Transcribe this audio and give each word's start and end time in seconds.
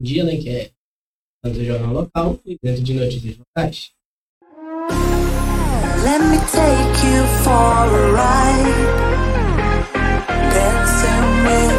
Dia 0.00 0.22
Alenquer, 0.22 0.70
tanto 1.42 1.64
jornal 1.64 1.92
local 1.92 2.40
e 2.46 2.56
dentro 2.62 2.84
de 2.84 2.94
notícias 2.94 3.36
locais. 3.36 3.90
Let 6.04 6.20
me 6.22 6.38
take 6.52 7.04
you 7.04 7.26
for 7.42 7.50
a 7.50 8.12
ride, 8.12 8.78
dancing 10.54 11.24
with 11.44 11.77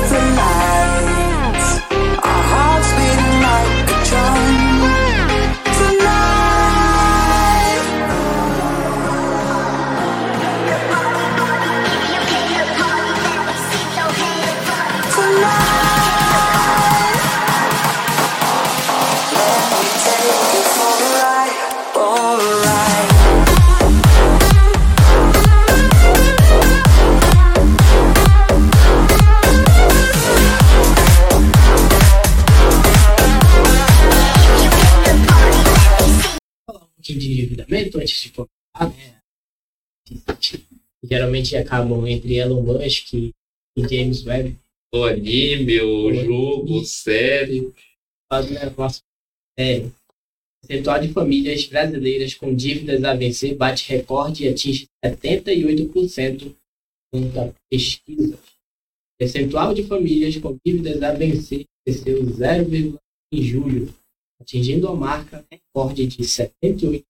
de 37.17 37.31
endividamento 37.31 37.97
antes 37.97 38.21
de 38.21 38.31
começar, 38.31 38.97
né? 38.97 39.19
Geralmente 41.03 41.55
acabam 41.55 42.05
entre 42.07 42.35
Elon 42.35 42.61
Musk 42.61 43.13
e 43.13 43.33
James 43.77 44.25
Webb. 44.25 44.57
O 44.93 45.03
anime, 45.03 45.79
o, 45.81 46.13
jogo, 46.13 46.83
série. 46.83 47.71
Faz 48.31 48.49
um 48.49 48.53
negócio 48.53 49.01
sério. 49.57 49.87
O 49.87 50.67
percentual 50.67 50.99
de 50.99 51.13
famílias 51.13 51.65
brasileiras 51.67 52.33
com 52.33 52.53
dívidas 52.53 53.03
a 53.03 53.13
vencer 53.13 53.55
bate 53.55 53.87
recorde 53.87 54.43
e 54.43 54.49
atinge 54.49 54.87
78% 55.05 56.55
da 57.33 57.53
pesquisa. 57.69 58.35
O 58.35 59.17
percentual 59.17 59.73
de 59.73 59.83
famílias 59.83 60.35
com 60.37 60.57
dívidas 60.65 61.01
a 61.01 61.13
vencer 61.13 61.65
cresceu 61.85 62.23
0,1 62.23 62.97
em 63.31 63.43
julho, 63.43 63.93
atingindo 64.39 64.87
a 64.87 64.95
marca 64.95 65.45
recorde 65.51 66.07
de 66.07 66.23
78% 66.23 67.03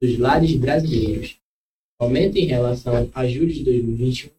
dos 0.00 0.18
lares 0.18 0.54
brasileiros. 0.56 1.36
O 2.00 2.04
aumento 2.04 2.36
em 2.36 2.46
relação 2.46 3.10
a 3.14 3.28
julho 3.28 3.52
de 3.52 3.62
2021 3.62 4.30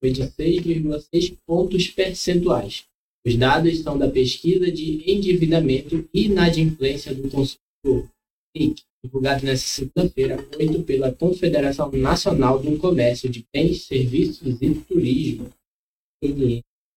foi 0.00 0.12
de 0.12 0.22
6,6 0.22 1.36
pontos 1.46 1.88
percentuais. 1.88 2.84
Os 3.26 3.36
dados 3.36 3.80
são 3.80 3.98
da 3.98 4.08
pesquisa 4.08 4.70
de 4.70 5.10
endividamento 5.10 6.08
e 6.14 6.26
inadimplência 6.26 7.14
do 7.14 7.28
consumidor, 7.28 8.08
PIC, 8.54 8.82
divulgado 9.04 9.44
nesta 9.44 9.66
segunda-feira, 9.66 10.38
feito 10.56 10.82
pela 10.84 11.12
Confederação 11.12 11.90
Nacional 11.92 12.60
do 12.60 12.78
Comércio 12.78 13.28
de 13.28 13.44
Bens, 13.52 13.82
Serviços 13.82 14.62
e 14.62 14.74
Turismo, 14.74 15.52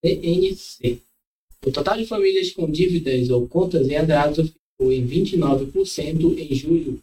CNC. 0.03 1.01
O 1.63 1.71
total 1.71 1.97
de 1.97 2.05
famílias 2.05 2.51
com 2.51 2.69
dívidas 2.69 3.29
ou 3.29 3.47
contas 3.47 3.87
em 3.87 3.95
atraso 3.95 4.43
ficou 4.45 4.91
em 4.91 5.05
29% 5.05 6.37
em 6.37 6.55
julho, 6.55 7.01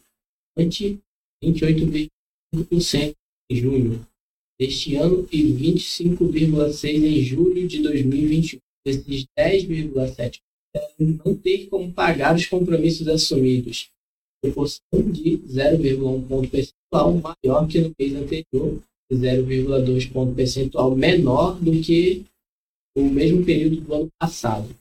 ante 0.57 0.99
28,5% 1.43 3.15
em 3.49 3.55
junho 3.55 4.05
deste 4.59 4.95
ano 4.95 5.27
e 5.31 5.43
25,6% 5.43 7.03
em 7.03 7.21
julho 7.21 7.67
de 7.67 7.81
2021. 7.81 8.59
Desses 8.85 9.25
10,7% 9.37 10.39
não 10.99 11.35
ter 11.35 11.67
como 11.67 11.91
pagar 11.91 12.35
os 12.35 12.45
compromissos 12.45 13.07
assumidos, 13.07 13.89
proporção 14.41 15.11
de 15.11 15.37
0,1 15.37 16.27
ponto 16.27 16.49
percentual 16.49 17.13
maior 17.13 17.67
que 17.67 17.79
no 17.79 17.93
mês 17.97 18.15
anterior, 18.15 18.79
0,2 19.11 20.11
ponto 20.11 20.35
percentual 20.35 20.95
menor 20.95 21.59
do 21.59 21.71
que 21.81 22.25
o 22.99 23.09
mesmo 23.09 23.45
período 23.45 23.79
do 23.81 23.93
ano 23.93 24.09
passado. 24.19 24.75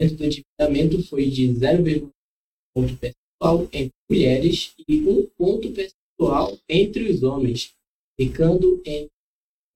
O 0.00 0.04
endividamento 0.04 1.02
foi 1.04 1.28
de 1.28 1.48
0,1 1.48 2.10
ponto 2.74 2.96
percentual 2.96 3.68
entre 3.72 3.94
mulheres 4.08 4.72
e 4.86 5.00
1 5.00 5.26
ponto 5.36 5.72
percentual 5.72 6.56
entre 6.68 7.10
os 7.10 7.22
homens, 7.22 7.74
ficando 8.18 8.82
em 8.84 9.08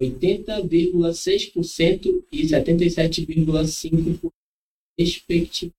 80,6% 0.00 2.25
e 2.32 2.43
77,5% 2.43 4.31
respectivamente. 4.99 5.72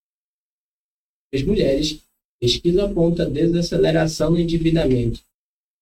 As 1.33 1.43
mulheres, 1.43 1.99
pesquisa 2.39 2.85
aponta 2.85 3.29
desaceleração 3.29 4.31
no 4.31 4.39
endividamento 4.39 5.21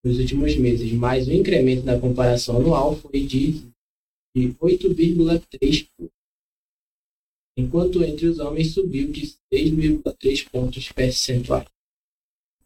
nos 0.03 0.17
últimos 0.17 0.55
meses, 0.55 0.91
mas 0.93 1.27
o 1.27 1.33
incremento 1.33 1.85
na 1.85 1.99
comparação 1.99 2.57
anual 2.57 2.95
foi 2.95 3.23
de 3.25 3.70
de 4.35 4.53
8,3 4.53 5.87
enquanto 7.57 8.03
entre 8.03 8.27
os 8.27 8.39
homens 8.39 8.73
subiu 8.73 9.11
de 9.11 9.35
6,3 9.53 10.49
pontos 10.49 10.91
percentuais. 10.91 11.67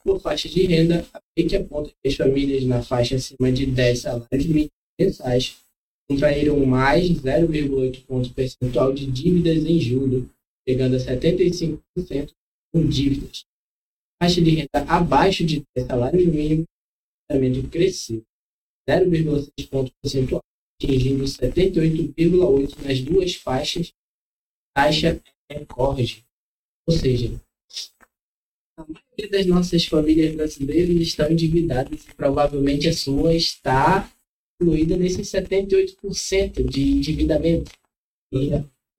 Por 0.03 0.19
faixa 0.21 0.47
de 0.47 0.65
renda, 0.65 1.07
a 1.13 1.21
PEC 1.35 1.55
aponta 1.55 1.89
que 1.89 2.07
as 2.07 2.15
famílias 2.15 2.63
na 2.65 2.83
faixa 2.83 3.15
acima 3.15 3.51
de 3.51 3.65
10 3.65 3.99
salários 3.99 4.45
mínimos 4.45 4.71
mensais 4.99 5.57
contraíram 6.07 6.63
mais 6.63 7.09
0,8 7.09 8.05
pontos 8.05 8.31
percentual 8.31 8.93
de 8.93 9.09
dívidas 9.09 9.65
em 9.65 9.79
julho, 9.79 10.29
chegando 10.67 10.95
a 10.95 10.99
75% 10.99 11.81
com 12.71 12.87
dívidas. 12.87 13.45
A 14.21 14.25
faixa 14.25 14.41
de 14.41 14.51
renda 14.51 14.85
abaixo 14.87 15.43
de 15.43 15.63
10 15.75 15.87
salários 15.87 16.25
mínimos, 16.27 16.65
o 17.31 17.69
cresceu 17.69 18.23
0,6 18.87 19.67
pontos 19.67 19.93
percentual 19.99 20.43
atingindo 20.81 21.23
78,8 21.23 22.83
nas 22.83 23.01
duas 23.01 23.35
faixas, 23.35 23.93
taxa 24.75 25.21
recorde. 25.49 26.25
Ou 26.87 26.95
seja, 26.95 27.41
a 28.77 28.83
maioria 28.83 29.29
das 29.31 29.45
nossas 29.45 29.85
famílias 29.85 30.35
brasileiras 30.35 30.95
estão 30.97 31.31
endividadas 31.31 32.05
e 32.05 32.13
provavelmente 32.13 32.87
a 32.87 32.93
sua 32.93 33.33
está 33.33 34.11
incluída 34.61 34.97
nesses 34.97 35.31
78% 35.31 36.63
de 36.63 36.81
endividamento. 36.81 37.71
E, 38.33 38.49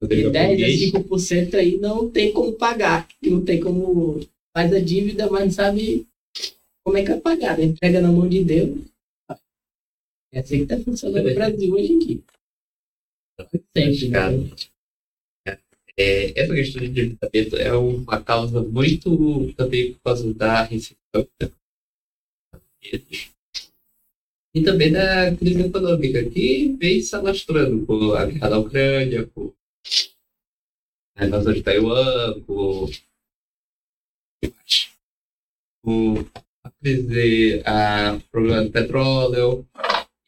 de 0.07 0.29
10 0.29 0.93
a 0.93 0.99
5% 0.99 1.55
aí 1.55 1.77
não 1.77 2.09
tem 2.09 2.31
como 2.31 2.53
pagar, 2.53 3.07
não 3.23 3.43
tem 3.43 3.59
como 3.59 4.19
faz 4.55 4.73
a 4.73 4.79
dívida, 4.79 5.29
mas 5.29 5.45
não 5.45 5.51
sabe 5.51 6.07
como 6.83 6.97
é 6.97 7.03
que 7.03 7.09
vai 7.09 7.19
pagar. 7.19 7.57
Né? 7.57 7.65
Entrega 7.65 8.01
na 8.01 8.11
mão 8.11 8.27
de 8.27 8.43
Deus, 8.43 8.79
é 10.37 10.39
assim 10.41 10.57
que 10.57 10.73
está 10.73 10.79
funcionando 10.79 11.27
no 11.27 11.33
Brasil 11.33 11.73
hoje 11.73 11.93
em 11.93 11.99
dia. 11.99 12.23
Sempre, 13.75 14.09
né? 14.09 15.57
É, 15.99 16.39
essa 16.39 16.53
questão 16.53 16.81
de 16.81 16.87
endividamento 16.89 17.55
é 17.55 17.73
uma 17.73 18.21
causa 18.21 18.61
muito 18.61 19.51
também 19.53 19.93
por 19.93 20.01
causa 20.01 20.31
da 20.33 20.61
recessão 20.61 21.27
e 24.53 24.63
também 24.63 24.91
da 24.91 25.35
crise 25.35 25.61
econômica 25.61 26.23
que 26.29 26.75
vem 26.79 27.01
se 27.01 27.15
alastrando 27.15 27.85
por 27.85 28.15
a 28.15 28.25
guerra 28.25 28.49
da 28.49 28.59
Ucrânia, 28.59 29.27
por 29.27 29.55
a 31.15 31.25
invasão 31.25 31.53
de 31.53 31.63
Taiwan, 31.63 32.41
por, 32.41 32.91
por 35.83 36.31
a 36.63 36.71
crise, 36.79 37.63
a 37.65 38.19
problema 38.31 38.65
do 38.65 38.71
petróleo, 38.71 39.67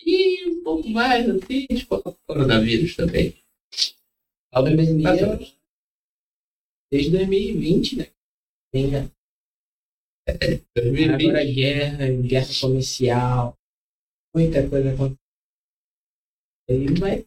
e 0.06 0.50
um 0.50 0.64
pouco 0.64 0.90
mais, 0.90 1.30
assim, 1.30 1.66
tipo, 1.68 1.96
o 1.96 2.16
coronavírus 2.28 2.96
também. 2.96 3.36
A 4.52 4.64
pandemia, 4.64 5.40
desde 6.92 7.12
2020, 7.12 7.98
né? 7.98 8.12
Tem, 8.74 8.90
né? 8.90 9.12
É, 10.28 10.62
2020. 10.76 11.30
Agora 11.30 11.46
guerra, 11.46 12.12
guerra 12.22 12.50
comercial, 12.60 13.58
muita 14.36 14.68
coisa 14.70 14.94
acontecendo. 14.94 15.20
Vai. 17.00 17.26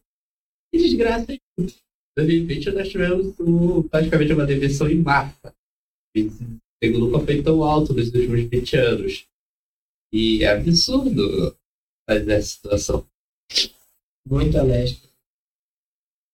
Que 0.73 0.79
desgraça. 0.79 1.33
Em 1.33 1.69
2020 2.17 2.71
nós 2.73 2.89
tivemos 2.89 3.39
o, 3.39 3.85
praticamente 3.89 4.33
uma 4.33 4.47
demissão 4.47 4.89
em 4.89 5.03
massa. 5.03 5.55
O 6.17 6.99
nunca 6.99 7.25
foi 7.25 7.43
tão 7.43 7.63
alto 7.63 7.95
nos 7.95 8.13
últimos 8.13 8.43
20 8.43 8.77
anos. 8.77 9.27
E 10.13 10.43
é 10.45 10.49
absurdo 10.49 11.57
faz 12.09 12.29
essa 12.29 12.47
situação. 12.47 13.09
Muito 14.27 14.59
alérgico. 14.59 15.09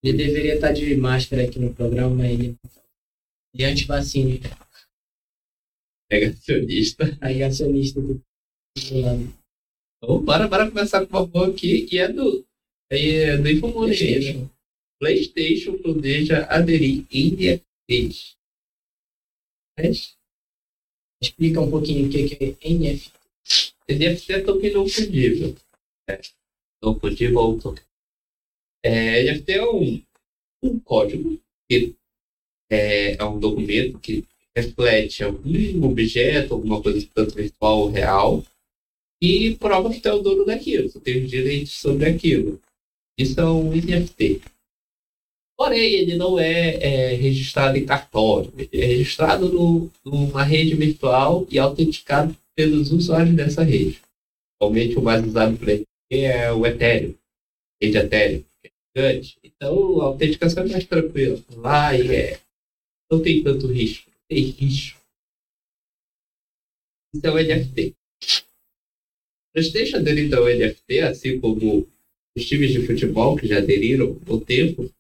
Ele 0.02 0.16
deveria 0.16 0.54
estar 0.54 0.72
de 0.72 0.96
máscara 0.96 1.44
aqui 1.44 1.58
no 1.58 1.74
programa, 1.74 2.14
mas 2.14 2.30
ele 2.30 2.56
é 3.58 3.64
anti-vacina. 3.64 4.38
Negacionista. 6.10 7.18
Negacionista 7.20 8.00
do 8.00 8.22
Então, 8.76 10.22
bora, 10.24 10.46
bora 10.46 10.70
começar 10.70 11.04
com 11.04 11.16
uma 11.16 11.26
boa 11.26 11.48
aqui, 11.48 11.86
que 11.86 11.98
é 11.98 12.08
do, 12.10 12.46
é 12.90 13.36
do 13.36 13.48
Infomone. 13.48 13.96
PlayStation. 13.96 14.50
PlayStation 15.00 15.78
planeja 15.78 16.44
aderir 16.46 17.06
em 17.10 17.62
Mas 19.78 20.18
Explica 21.20 21.60
um 21.60 21.70
pouquinho 21.70 22.06
o 22.06 22.10
que 22.10 22.28
que 22.28 22.56
é 22.60 22.70
NFT. 22.70 23.12
NFT 23.88 24.32
é 24.32 24.40
token 24.40 24.72
não 24.72 24.88
fungível. 24.88 25.56
É. 26.08 26.20
Não 26.82 26.98
fungível 26.98 27.38
ou. 27.38 27.74
É, 28.84 29.24
NFT 29.24 29.52
é 29.52 29.64
um, 29.64 30.02
um 30.62 30.78
código 30.80 31.40
que 31.68 31.94
é, 32.70 33.16
é 33.16 33.24
um 33.24 33.38
documento 33.38 33.98
que 33.98 34.24
reflete 34.54 35.24
algum 35.24 35.84
objeto, 35.84 36.54
alguma 36.54 36.82
coisa 36.82 37.06
tanto 37.14 37.34
virtual 37.34 37.80
ou 37.80 37.90
real, 37.90 38.44
e 39.20 39.56
prova 39.56 39.90
que 39.90 40.00
tu 40.00 40.08
é 40.08 40.12
o 40.12 40.22
dono 40.22 40.44
daquilo, 40.44 40.90
tu 40.90 41.00
tem 41.00 41.24
os 41.24 41.30
direitos 41.30 41.72
sobre 41.72 42.08
aquilo. 42.08 42.60
Isso 43.18 43.40
é 43.40 43.44
um 43.44 43.72
NFT. 43.72 44.40
Porém, 45.56 45.92
ele 45.94 46.16
não 46.16 46.38
é, 46.38 46.76
é 46.76 47.14
registrado 47.14 47.76
em 47.76 47.84
cartório, 47.84 48.52
ele 48.56 48.68
é 48.80 48.86
registrado 48.86 49.48
no, 49.52 49.90
numa 50.04 50.44
rede 50.44 50.74
virtual 50.74 51.46
e 51.50 51.58
autenticado 51.58 52.36
pelos 52.58 52.90
usuários 52.90 53.36
dessa 53.36 53.62
rede. 53.62 54.02
Atualmente, 54.56 54.98
o 54.98 55.00
mais 55.00 55.24
usado 55.24 55.56
por 55.56 55.68
ele 55.68 55.86
é 56.10 56.50
o 56.50 56.66
Ethereum, 56.66 57.14
rede 57.80 57.96
Ethereum, 57.96 58.44
que 58.60 58.66
é 58.66 59.12
gigante. 59.12 59.38
Então, 59.44 60.00
a 60.00 60.06
autenticação 60.06 60.64
é 60.64 60.68
mais 60.68 60.84
tranquila. 60.84 61.40
Lá 61.50 61.96
e 61.96 62.12
é, 62.12 62.40
não 63.08 63.22
tem 63.22 63.44
tanto 63.44 63.68
risco, 63.68 64.10
não 64.10 64.18
tem 64.28 64.42
risco. 64.42 65.00
Então, 67.14 67.36
NFT. 67.36 67.94
PlayStation 69.54 69.98
aderindo 69.98 70.36
ao 70.36 70.46
NFT, 70.46 70.98
assim 70.98 71.40
como 71.40 71.88
os 72.36 72.44
times 72.44 72.72
de 72.72 72.84
futebol 72.84 73.36
que 73.36 73.46
já 73.46 73.58
aderiram 73.58 74.20
ao 74.28 74.40
tempo 74.40 74.92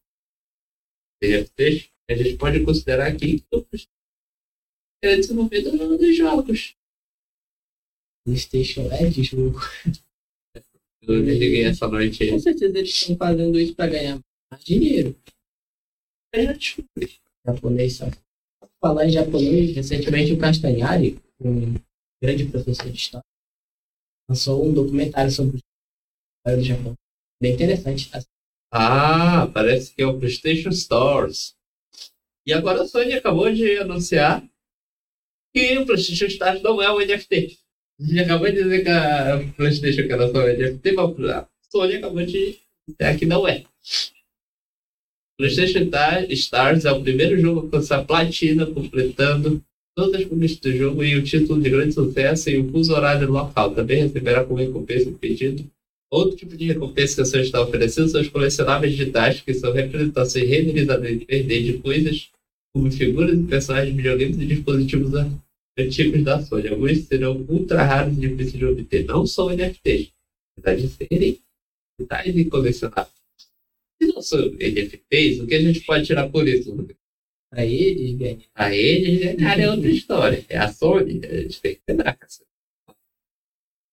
NFTs, 1.20 1.90
a 2.08 2.14
gente 2.14 2.36
pode 2.36 2.64
considerar 2.64 3.08
aqui 3.08 3.40
que 3.40 3.88
é 5.02 5.16
desenvolvedor 5.16 5.98
dos 5.98 6.16
jogos. 6.16 6.78
PlayStation 8.28 8.92
é 8.92 9.08
de 9.08 9.22
jogo. 9.22 9.58
Eu 11.00 11.22
liguei 11.22 11.64
essa 11.64 11.88
noite 11.88 12.22
aí. 12.22 12.30
Com 12.30 12.38
certeza 12.38 12.78
eles 12.78 12.90
estão 12.90 13.16
fazendo 13.16 13.58
isso 13.58 13.74
para 13.74 13.90
ganhar 13.90 14.20
mais 14.50 14.62
dinheiro. 14.62 15.18
Eu 16.34 16.44
já 16.44 16.52
descobri. 16.52 17.14
Japonês 17.46 17.96
só. 17.96 18.04
Falar 18.80 19.06
em 19.06 19.10
japonês, 19.10 19.74
recentemente 19.74 20.32
o 20.32 20.38
Castanhari, 20.38 21.18
um 21.40 21.74
grande 22.22 22.44
professor 22.44 22.90
de 22.90 22.98
história, 22.98 23.24
lançou 24.28 24.64
um 24.64 24.72
documentário 24.72 25.30
sobre 25.32 25.58
o 26.46 26.56
do 26.56 26.62
Japão. 26.62 26.94
Bem 27.40 27.54
interessante. 27.54 28.10
Tá? 28.10 28.22
Ah, 28.70 29.46
parece 29.46 29.94
que 29.94 30.02
é 30.02 30.06
o 30.06 30.18
PlayStation 30.18 30.70
Stores. 30.70 31.56
E 32.46 32.52
agora 32.52 32.82
a 32.82 32.86
Sony 32.86 33.14
acabou 33.14 33.50
de 33.50 33.78
anunciar 33.78 34.46
que 35.54 35.78
o 35.78 35.86
PlayStation 35.86 36.28
Stores 36.28 36.62
não 36.62 36.82
é 36.82 36.92
um 36.92 36.98
NFT. 36.98 37.58
Gente 38.00 38.20
acabou 38.20 38.46
de 38.46 38.62
dizer 38.62 38.82
que 38.82 38.88
a 38.88 39.52
PlayStation 39.56 40.06
que 40.06 40.12
era 40.12 40.30
só 40.30 40.46
NFT, 40.46 40.92
mas 40.92 41.30
a 41.30 41.48
Sony 41.70 41.96
acabou 41.96 42.24
de 42.24 42.58
dizer 42.88 43.18
que 43.18 43.26
não 43.26 43.46
é. 43.46 43.64
PlayStation 45.36 45.88
Stars 46.30 46.84
é 46.84 46.92
o 46.92 47.02
primeiro 47.02 47.40
jogo 47.40 47.60
a 47.60 47.62
alcançar 47.64 48.04
platina, 48.04 48.66
completando 48.66 49.62
todas 49.96 50.20
as 50.20 50.26
conquistas 50.28 50.72
do 50.72 50.78
jogo 50.78 51.02
e 51.02 51.16
o 51.16 51.24
título 51.24 51.60
de 51.60 51.70
grande 51.70 51.92
sucesso 51.94 52.50
em 52.50 52.60
um 52.60 52.70
fuso 52.70 52.94
horário 52.94 53.30
local. 53.30 53.74
Também 53.74 54.02
receberá 54.02 54.44
como 54.44 54.58
recompensa 54.58 55.08
o 55.08 55.14
pedido 55.14 55.68
Outro 56.10 56.36
tipo 56.36 56.56
de 56.56 56.66
recompensa 56.66 57.16
que 57.16 57.20
a 57.20 57.24
Sony 57.26 57.42
está 57.42 57.60
oferecendo 57.60 58.08
são 58.08 58.20
os 58.20 58.28
colecionáveis 58.28 58.92
digitais, 58.96 59.42
que 59.42 59.52
são 59.52 59.72
representações 59.72 60.48
renderizadas 60.48 61.10
em 61.10 61.18
3D 61.18 61.64
de 61.64 61.72
coisas 61.78 62.30
como 62.74 62.90
figuras 62.90 63.38
e 63.38 63.42
personagens 63.42 63.90
de 63.90 63.96
videogames 63.96 64.38
e 64.38 64.46
dispositivos 64.46 65.12
antigos 65.78 66.24
da 66.24 66.42
Sony. 66.42 66.68
Alguns 66.68 67.04
serão 67.04 67.36
ultra 67.48 67.82
raros 67.82 68.16
e 68.16 68.20
difíceis 68.20 68.52
de 68.52 68.64
obter. 68.64 69.04
Não 69.04 69.26
são 69.26 69.50
NFTs, 69.50 70.12
apesar 70.56 70.76
de 70.76 70.88
serem 70.88 71.40
digitais 71.98 72.36
e 72.36 72.44
colecionáveis. 72.44 73.14
Se 74.00 74.08
não 74.08 74.22
são 74.22 74.38
NFTs, 74.52 75.40
o 75.40 75.46
que 75.46 75.54
a 75.54 75.60
gente 75.60 75.80
pode 75.80 76.06
tirar 76.06 76.28
por 76.28 76.46
isso, 76.46 76.74
Para 77.50 77.64
eles 77.64 78.16
ganhar. 78.16 78.38
Para 78.54 78.76
eles 78.76 79.36
ganhar 79.36 79.60
é 79.60 79.70
outra 79.70 79.90
história. 79.90 80.46
É 80.48 80.58
a 80.58 80.72
Sony, 80.72 81.20
a 81.24 81.40
gente 81.42 81.60
tem 81.60 81.74
que 81.74 81.82
lembrar 81.88 82.16
que 82.16 82.24
a 82.24 82.94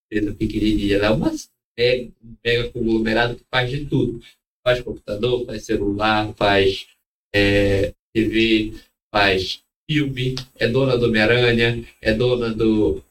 empresa 0.06 0.36
pequenininha 0.36 0.96
ela 0.96 1.08
é 1.08 1.12
uma 1.12 1.31
mega, 1.78 2.12
mega 2.44 2.72
conglomerado 2.72 3.36
que 3.36 3.46
faz 3.50 3.70
de 3.70 3.86
tudo. 3.86 4.22
Faz 4.64 4.81
computador, 4.81 5.46
faz 5.46 5.64
celular, 5.66 6.34
faz 6.36 6.88
é, 7.34 7.94
TV, 8.14 8.74
faz 9.14 9.65
filme, 9.90 10.36
é 10.60 10.68
dona 10.68 10.98
do 10.98 11.06
Homem-Aranha, 11.06 11.86
é 12.02 12.14
dona 12.14 12.50
do 12.54 13.02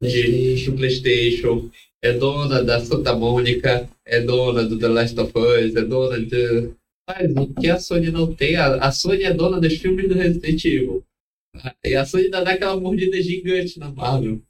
PlayStation. 0.00 0.70
do 0.70 0.76
PlayStation, 0.76 1.70
é 2.02 2.12
dona 2.12 2.62
da 2.62 2.80
Santa 2.80 3.14
Mônica, 3.14 3.88
é 4.04 4.20
dona 4.20 4.64
do 4.64 4.78
The 4.78 4.88
Last 4.88 5.18
of 5.18 5.32
Us, 5.36 5.74
é 5.74 5.82
dona 5.82 6.20
de. 6.20 6.70
Mas 7.08 7.36
o 7.36 7.54
que 7.54 7.68
a 7.68 7.78
Sony 7.78 8.10
não 8.10 8.34
tem? 8.34 8.56
A, 8.56 8.76
a 8.76 8.92
Sony 8.92 9.24
é 9.24 9.32
dona 9.32 9.60
dos 9.60 9.74
filmes 9.74 10.08
do 10.08 10.14
Resident 10.14 10.64
Evil. 10.64 11.04
E 11.84 11.94
a 11.94 12.04
Sony 12.04 12.24
ainda 12.24 12.42
dá 12.42 12.52
aquela 12.52 12.78
mordida 12.78 13.20
gigante 13.22 13.78
na 13.78 13.90
Marvel. 13.90 14.42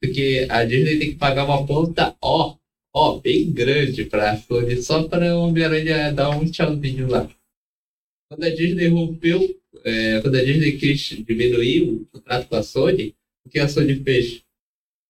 Porque 0.00 0.46
a 0.48 0.64
Disney 0.64 0.98
tem 0.98 1.10
que 1.10 1.16
pagar 1.16 1.44
uma 1.44 1.66
ponta, 1.66 2.16
ó, 2.20 2.56
ó, 2.94 3.20
bem 3.20 3.52
grande 3.52 4.04
pra 4.04 4.36
Sony, 4.36 4.82
só 4.82 5.04
para 5.04 5.36
o 5.36 5.48
Homem-Aranha 5.48 6.12
dar 6.12 6.30
um 6.30 6.44
tchauzinho 6.44 7.08
lá. 7.08 7.28
Quando 8.28 8.44
a 8.44 8.50
Disney 8.50 8.88
rompeu, 8.88 9.60
é, 9.84 10.20
quando 10.20 10.36
a 10.36 10.44
Disney 10.44 10.78
quis 10.78 11.00
diminuir 11.24 11.82
o 11.82 12.06
contrato 12.06 12.48
com 12.48 12.56
a 12.56 12.62
Sony, 12.62 13.14
o 13.44 13.48
que 13.48 13.58
a 13.58 13.68
Sony 13.68 14.02
fez? 14.02 14.42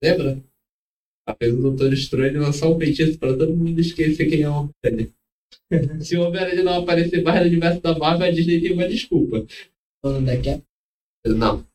Lembra? 0.03 0.43
Ela 1.27 1.37
fez 1.37 1.55
o 1.55 1.63
Doutor 1.63 1.93
Estranho 1.93 2.41
lançar 2.41 2.69
um 2.69 2.79
feitiço 2.79 3.19
para 3.19 3.37
todo 3.37 3.57
mundo 3.57 3.81
esquecer 3.81 4.29
quem 4.29 4.43
é 4.43 4.49
o 4.49 4.53
Homem-Aranha. 4.53 5.13
Se 6.05 6.17
o 6.17 6.23
Homem-Aranha 6.23 6.63
não 6.63 6.83
aparecer 6.83 7.23
mais 7.23 7.41
no 7.41 7.47
universo 7.47 7.81
da 7.81 7.99
Marvel, 7.99 8.27
a 8.27 8.31
Disney 8.31 8.61
tem 8.61 8.73
uma 8.73 8.89
desculpa. 8.89 9.47
Dono 10.05 10.25
da 10.25 10.37
Cap? 10.37 10.63
Não. 11.27 11.67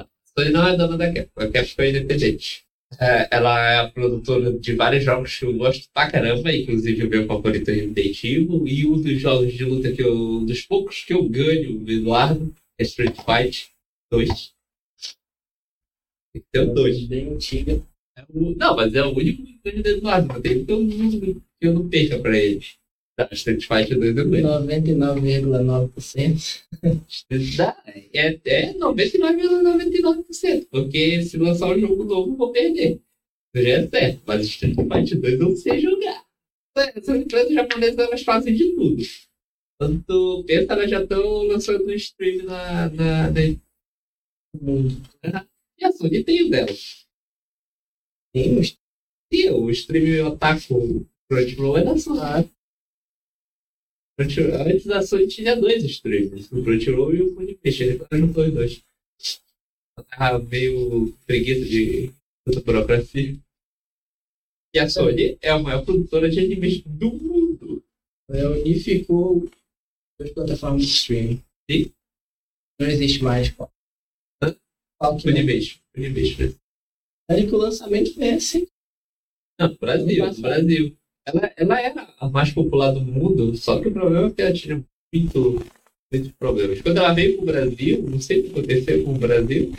A 0.00 0.06
Sony 0.36 0.50
não 0.50 0.66
é 0.66 0.76
dona 0.76 0.96
da 0.96 1.12
Cap. 1.12 1.30
A 1.36 1.48
Cap 1.48 1.74
foi 1.74 1.90
independente. 1.90 2.63
É, 3.00 3.28
ela 3.30 3.70
é 3.72 3.78
a 3.80 3.88
produtora 3.90 4.52
de 4.58 4.74
vários 4.74 5.04
jogos 5.04 5.36
que 5.38 5.44
eu 5.44 5.56
gosto 5.56 5.88
pra 5.92 6.10
caramba, 6.10 6.52
inclusive 6.52 7.04
o 7.06 7.10
meu 7.10 7.26
favorito 7.26 7.70
é 7.70 7.74
Resident 7.74 8.24
Evil, 8.24 8.68
e 8.68 8.86
um 8.86 9.00
dos 9.00 9.20
jogos 9.20 9.52
de 9.52 9.64
luta 9.64 9.92
que 9.92 10.02
eu. 10.02 10.14
Um 10.14 10.46
dos 10.46 10.62
poucos 10.62 11.02
que 11.04 11.12
eu 11.12 11.28
ganho, 11.28 11.88
Eduardo, 11.90 12.54
é 12.78 12.82
Street 12.84 13.16
Fight 13.16 13.68
2. 14.12 14.52
Tem 16.52 16.62
o 16.62 16.74
2. 16.74 17.06
Bem 17.06 17.34
antiga. 17.34 17.82
É 18.16 18.24
o- 18.28 18.54
Não, 18.56 18.76
mas 18.76 18.94
é 18.94 19.02
o 19.02 19.14
único 19.16 19.42
que 19.44 19.52
eu 19.64 19.72
ganho 19.72 19.82
do 19.82 19.88
Eduardo, 19.88 20.28
não 20.28 20.40
tem 20.40 20.56
mundo 20.64 21.42
que 21.60 21.66
eu 21.66 21.74
não 21.74 21.88
perca 21.88 22.18
pra 22.18 22.36
ele. 22.36 22.60
Street 23.32 23.64
Fight 23.66 23.94
2 23.94 24.16
eu 24.16 24.28
ganho. 24.28 24.46
99,9%. 24.48 26.62
Dá, 27.56 27.76
É, 28.12 28.38
é 28.44 28.74
99,99%, 28.74 30.66
porque 30.70 31.22
se 31.22 31.36
lançar 31.38 31.76
um 31.76 31.80
jogo 31.80 32.04
novo, 32.04 32.32
eu 32.32 32.36
vou 32.36 32.52
perder. 32.52 33.00
Isso 33.54 33.64
já 33.64 33.70
é 33.70 33.86
certo, 33.88 34.22
mas 34.26 34.44
Street 34.46 34.74
Fighter 34.74 35.20
2 35.20 35.32
eu 35.34 35.38
não 35.48 35.56
sei 35.56 35.80
jogar. 35.80 36.24
Essas 36.76 37.16
empresas 37.20 37.52
japonesas 37.54 37.98
elas 37.98 38.22
fazem 38.22 38.54
de 38.54 38.74
tudo. 38.74 39.02
Tanto 39.80 40.44
pensa, 40.46 40.72
elas 40.72 40.90
já 40.90 41.02
estão 41.02 41.42
lançando 41.44 41.84
um 41.86 41.92
stream 41.92 42.44
na, 42.44 42.88
na, 42.90 43.30
na- 43.30 43.56
Mundo. 44.60 44.96
E 45.78 45.84
a 45.84 45.92
Sony 45.92 46.22
tem 46.24 46.44
o 46.44 46.50
dela. 46.50 46.68
Temos. 48.32 48.76
E 49.32 49.50
o 49.50 49.68
stream 49.70 50.28
Otaku 50.28 51.06
Crunchyroll 51.28 51.78
é 51.78 51.84
da 51.84 51.96
Sony. 51.98 52.50
Antes 54.18 54.88
a 54.88 55.02
Sony 55.02 55.26
tinha 55.26 55.56
dois 55.56 55.82
streams, 55.84 56.48
o 56.52 56.62
Crunchyroll 56.62 57.14
e 57.14 57.22
o 57.22 57.34
Funimation, 57.34 57.84
ele 57.84 57.94
agora 57.94 58.18
juntou 58.18 58.44
os 58.44 58.52
dois. 58.52 58.84
Eu 59.96 60.04
tava 60.04 60.38
meio 60.38 61.12
preguiça 61.26 61.64
de 61.64 62.12
tanta 62.44 62.60
burocracia. 62.60 63.36
E 64.74 64.78
a 64.78 64.88
Sony 64.88 65.36
é 65.40 65.50
a 65.50 65.58
maior 65.58 65.84
produtora 65.84 66.28
de 66.28 66.40
animes 66.40 66.80
do 66.82 67.12
mundo. 67.12 67.82
É, 68.30 68.46
unificou 68.46 69.48
as 70.20 70.30
plataformas 70.30 70.82
de 70.82 70.88
streaming. 70.88 71.42
Sim. 71.70 71.92
Não 72.80 72.88
existe 72.88 73.22
mais. 73.22 73.50
Qual, 73.50 73.72
qual 74.98 75.16
que 75.16 75.28
é? 75.28 75.32
Funimation. 75.32 75.80
Funimation. 75.94 76.54
Olha 77.30 77.46
que 77.46 77.54
o 77.54 77.58
lançamento 77.58 78.20
é 78.20 78.34
assim. 78.34 78.66
Não, 79.58 79.74
Brasil. 79.76 80.40
Brasil. 80.40 80.96
Ela, 81.26 81.52
ela 81.56 81.80
era 81.80 82.14
a 82.20 82.28
mais 82.28 82.52
popular 82.52 82.92
do 82.92 83.00
mundo, 83.00 83.56
só 83.56 83.80
que 83.80 83.88
o 83.88 83.92
problema 83.92 84.28
é 84.28 84.30
que 84.30 84.42
ela 84.42 84.52
tinha 84.52 84.84
muito, 85.12 85.64
muitos 86.12 86.32
problemas. 86.32 86.82
Quando 86.82 86.98
ela 86.98 87.14
veio 87.14 87.36
pro 87.36 87.46
Brasil, 87.46 88.02
não 88.02 88.20
sei 88.20 88.40
o 88.40 88.42
que 88.44 88.50
aconteceu 88.50 89.04
com 89.04 89.14
o 89.14 89.18
Brasil, 89.18 89.72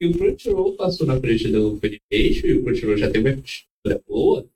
e 0.00 0.06
o 0.06 0.12
Crunchyroll 0.12 0.76
passou 0.76 1.06
na 1.06 1.20
frente 1.20 1.48
do 1.48 1.78
Funimation, 1.78 2.46
e 2.46 2.52
o 2.54 2.64
Crunchyroll 2.64 2.96
já 2.96 3.10
tem 3.10 3.20
uma 3.20 3.30
estrutura 3.30 4.02
boa, 4.08 4.48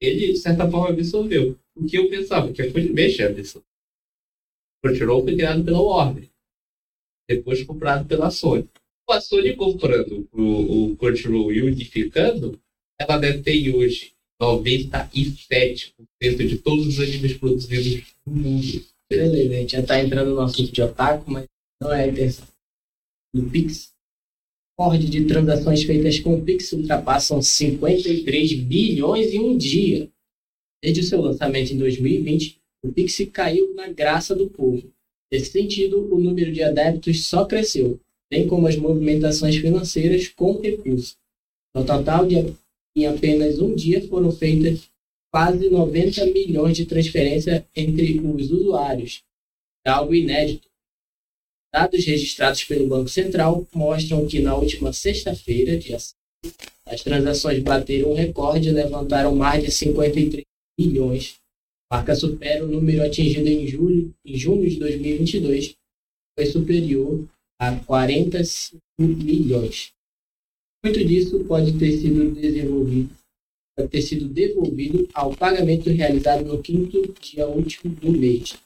ele, 0.00 0.32
de 0.32 0.38
certa 0.38 0.70
forma, 0.70 0.90
absorveu. 0.90 1.58
O 1.74 1.84
que 1.84 1.98
eu 1.98 2.08
pensava, 2.08 2.52
que 2.52 2.62
a 2.62 2.70
Funimation 2.70 3.24
absorveu. 3.26 3.66
O 4.78 4.86
Crunchyroll 4.86 5.24
foi 5.24 5.34
criado 5.34 5.64
pela 5.64 5.80
Warner, 5.80 6.30
depois 7.28 7.62
comprado 7.64 8.06
pela 8.06 8.30
Sony. 8.30 8.68
a 9.08 9.20
Sony 9.20 9.56
comprando 9.56 10.28
o, 10.32 10.92
o 10.92 10.96
Crunchyroll 10.96 11.52
e 11.52 11.62
unificando, 11.62 12.60
ela 13.00 13.18
detém 13.18 13.74
hoje 13.74 14.12
97% 14.40 16.46
de 16.46 16.58
todos 16.58 16.86
os 16.86 17.00
animes 17.00 17.36
produzidos 17.36 18.02
no 18.26 18.34
mundo. 18.34 18.84
Beleza, 19.10 19.54
a 19.54 19.56
gente 19.56 19.72
já 19.72 19.82
tá 19.82 20.00
entrando 20.00 20.34
no 20.34 20.40
assunto 20.40 20.72
de 20.72 20.82
otaku, 20.82 21.30
mas 21.30 21.46
não 21.82 21.92
é 21.92 22.04
a 22.04 22.06
intenção. 22.06 22.46
No 23.34 23.50
Pix, 23.50 23.92
recorde 24.80 25.10
de 25.10 25.26
transações 25.26 25.82
feitas 25.82 26.18
com 26.20 26.34
o 26.34 26.42
Pix 26.42 26.72
ultrapassam 26.72 27.42
53 27.42 28.54
bilhões 28.60 29.32
em 29.32 29.40
um 29.40 29.56
dia. 29.56 30.08
Desde 30.82 31.00
o 31.00 31.04
seu 31.04 31.20
lançamento 31.20 31.72
em 31.72 31.78
2020, 31.78 32.58
o 32.82 32.90
Pix 32.90 33.20
caiu 33.30 33.74
na 33.74 33.88
graça 33.88 34.34
do 34.34 34.48
povo. 34.48 34.90
Nesse 35.30 35.52
sentido, 35.52 36.12
o 36.12 36.18
número 36.18 36.50
de 36.50 36.62
adeptos 36.62 37.26
só 37.26 37.44
cresceu, 37.44 38.00
bem 38.32 38.48
como 38.48 38.66
as 38.66 38.76
movimentações 38.76 39.56
financeiras 39.56 40.28
com 40.28 40.60
recursos. 40.60 41.16
No 41.76 41.84
total, 41.84 42.26
de, 42.26 42.54
em 42.96 43.06
apenas 43.06 43.58
um 43.58 43.74
dia 43.74 44.06
foram 44.08 44.30
feitas 44.30 44.90
quase 45.32 45.70
90 45.70 46.26
milhões 46.26 46.76
de 46.76 46.86
transferências 46.86 47.62
entre 47.74 48.18
os 48.20 48.50
usuários, 48.50 49.22
algo 49.86 50.14
inédito. 50.14 50.68
Dados 51.72 52.04
registrados 52.04 52.64
pelo 52.64 52.88
Banco 52.88 53.08
Central 53.08 53.66
mostram 53.72 54.26
que 54.26 54.40
na 54.40 54.56
última 54.56 54.92
sexta-feira, 54.92 55.78
dia 55.78 55.98
5, 55.98 56.16
as 56.86 57.02
transações 57.02 57.62
bateram 57.62 58.10
um 58.10 58.14
recorde 58.14 58.68
e 58.68 58.72
levantaram 58.72 59.36
mais 59.36 59.62
de 59.62 59.70
53 59.70 60.44
milhões. 60.78 61.36
Marca 61.92 62.14
supera 62.16 62.64
o 62.64 62.68
número 62.68 63.04
atingido 63.04 63.48
em 63.48 63.66
julho, 63.66 64.12
em 64.24 64.36
junho 64.36 64.68
de 64.68 64.76
2022, 64.76 65.76
foi 66.36 66.46
superior 66.46 67.28
a 67.60 67.76
45 67.76 68.80
milhões. 68.98 69.92
Muito 70.82 71.04
disso 71.04 71.44
pode 71.44 71.78
ter 71.78 71.92
sido 71.98 72.34
desenvolvido, 72.34 73.14
pode 73.76 73.90
ter 73.90 74.00
sido 74.00 74.26
devolvido 74.28 75.06
ao 75.12 75.36
pagamento 75.36 75.90
realizado 75.90 76.42
no 76.46 76.62
quinto 76.62 77.12
dia 77.20 77.46
último 77.46 77.94
do 77.96 78.10
mês, 78.10 78.56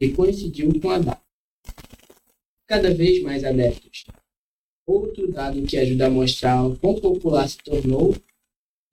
que 0.00 0.10
coincidiu 0.12 0.80
com 0.80 0.88
a 0.88 0.98
data. 0.98 1.20
Cada 2.66 2.94
vez 2.94 3.22
mais 3.22 3.44
adeptos. 3.44 4.06
Outro 4.86 5.30
dado 5.30 5.60
que 5.62 5.76
ajuda 5.76 6.06
a 6.06 6.10
mostrar 6.10 6.66
o 6.66 6.74
quão 6.78 6.98
popular 6.98 7.46
se 7.46 7.58
tornou 7.58 8.14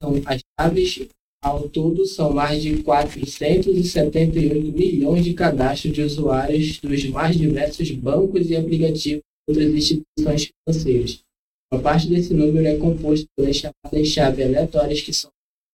são 0.02 0.20
as 0.26 0.42
chaves. 0.60 1.08
Ao 1.42 1.68
todo, 1.68 2.04
são 2.06 2.32
mais 2.32 2.62
de 2.62 2.82
478 2.82 4.72
milhões 4.72 5.24
de 5.24 5.32
cadastros 5.32 5.92
de 5.94 6.02
usuários 6.02 6.80
dos 6.80 7.04
mais 7.06 7.36
diversos 7.36 7.90
bancos 7.92 8.50
e 8.50 8.56
aplicativos 8.56 9.22
outras 9.48 9.72
instituições 9.72 10.50
financeiras. 10.66 11.25
Uma 11.72 11.82
parte 11.82 12.08
desse 12.08 12.32
número 12.32 12.66
é 12.66 12.76
composto 12.76 13.26
pelas 13.36 13.56
chamadas 13.56 14.08
chaves 14.08 14.44
aleatórias, 14.44 15.00
que 15.00 15.12
são 15.12 15.30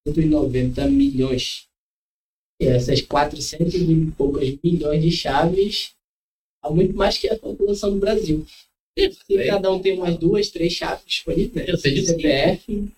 190 0.09 0.87
milhões. 0.89 1.67
E 2.61 2.67
essas 2.67 3.01
400 3.03 3.75
e 3.75 4.11
poucas 4.17 4.49
milhões 4.63 5.03
de 5.03 5.11
chaves 5.11 5.95
há 6.63 6.71
muito 6.71 6.95
mais 6.95 7.19
que 7.19 7.29
a 7.29 7.39
população 7.39 7.93
do 7.93 7.99
Brasil. 7.99 8.47
E 8.97 9.47
cada 9.47 9.71
um 9.73 9.81
tem 9.81 9.95
umas 9.99 10.17
duas, 10.19 10.49
três 10.51 10.73
chaves 10.73 11.05
disponíveis. 11.07 11.69
Eu 11.69 11.77
sei 11.79 11.95
de 11.95 12.07
CPF, 12.07 12.89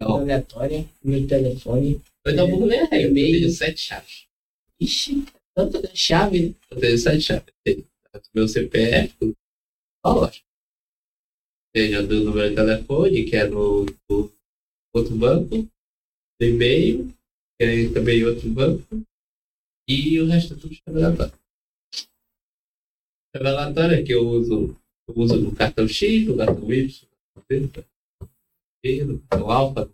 Não. 0.00 0.16
aleatória, 0.16 0.84
meu 1.02 1.26
telefone, 1.26 2.00
Eu 2.24 2.34
não 2.34 2.50
vou 2.50 2.64
ler 2.64 2.80
a 2.80 2.84
regra. 2.86 3.02
Eu 3.02 3.10
E-mail. 3.10 3.38
tenho 3.40 3.50
sete 3.50 3.80
chaves. 3.80 4.26
Ixi, 4.80 5.24
tanta 5.54 5.90
chave. 5.94 6.48
né? 6.48 6.54
Eu 6.70 6.80
tenho 6.80 6.98
sete 6.98 7.20
chaves. 7.22 7.54
Meu 8.34 8.46
CPF, 8.48 9.14
ó, 10.04 10.26
tenho 10.28 10.42
a 11.78 12.02
do 12.02 12.24
número 12.24 12.48
de 12.48 12.54
telefone, 12.54 13.24
que 13.24 13.36
é 13.36 13.46
no, 13.46 13.84
no 14.08 14.32
outro 14.94 15.14
banco, 15.16 15.62
do 16.40 16.46
e-mail, 16.46 17.08
que 17.58 17.64
é 17.64 17.92
também 17.92 18.24
outro 18.24 18.48
banco, 18.48 19.02
e 19.88 20.18
o 20.20 20.26
resto 20.26 20.54
é 20.54 20.56
tudo 20.56 20.74
chave 20.74 21.04
aleatória. 21.04 21.34
Chave 23.34 23.48
aleatória 23.48 24.04
que 24.04 24.12
eu 24.12 24.26
uso, 24.26 24.76
eu 25.08 25.14
uso 25.16 25.36
no 25.40 25.54
cartão 25.54 25.86
X, 25.86 26.26
no 26.26 26.36
cartão 26.36 26.72
Y, 26.72 27.08
no 27.36 27.42
cartão 27.42 27.94
Z, 28.84 29.04
no 29.04 29.20
cartão 29.20 29.50
Alfa, 29.50 29.90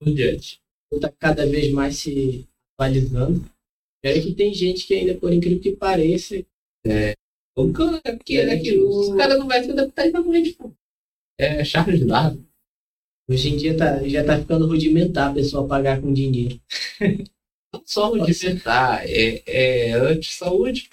por 0.00 0.14
diante. 0.14 0.60
Está 0.92 1.12
cada 1.12 1.46
vez 1.46 1.72
mais 1.72 1.96
se 1.96 2.46
atualizando. 2.74 3.44
É 4.02 4.20
que 4.20 4.34
tem 4.34 4.54
gente 4.54 4.86
que 4.86 4.94
ainda, 4.94 5.14
por 5.14 5.32
incrível 5.32 5.60
que 5.60 5.76
pareça, 5.76 6.36
O 6.86 7.27
é 8.04 8.12
porque 8.12 8.36
é 8.36 8.54
aquilo, 8.54 8.88
os 8.88 9.16
caras 9.16 9.38
não 9.38 9.48
vai 9.48 9.64
se 9.64 9.70
adaptar 9.70 10.06
e 10.06 10.10
vai 10.10 10.22
morrer 10.22 10.42
de 10.42 10.52
fome. 10.54 10.74
É 11.38 11.64
Charles 11.64 12.06
Darwin. 12.06 12.46
hoje 13.28 13.48
em 13.48 13.56
dia 13.56 13.76
tá, 13.76 14.06
já 14.06 14.24
tá 14.24 14.38
ficando 14.38 14.66
rudimentar 14.66 15.30
a 15.30 15.34
pessoa 15.34 15.66
pagar 15.66 16.00
com 16.00 16.12
dinheiro. 16.12 16.60
Não 17.72 17.82
só 17.84 18.10
rudimentar, 18.10 19.04
é, 19.04 19.42
é 19.46 19.92
anti-saúde. 19.92 20.88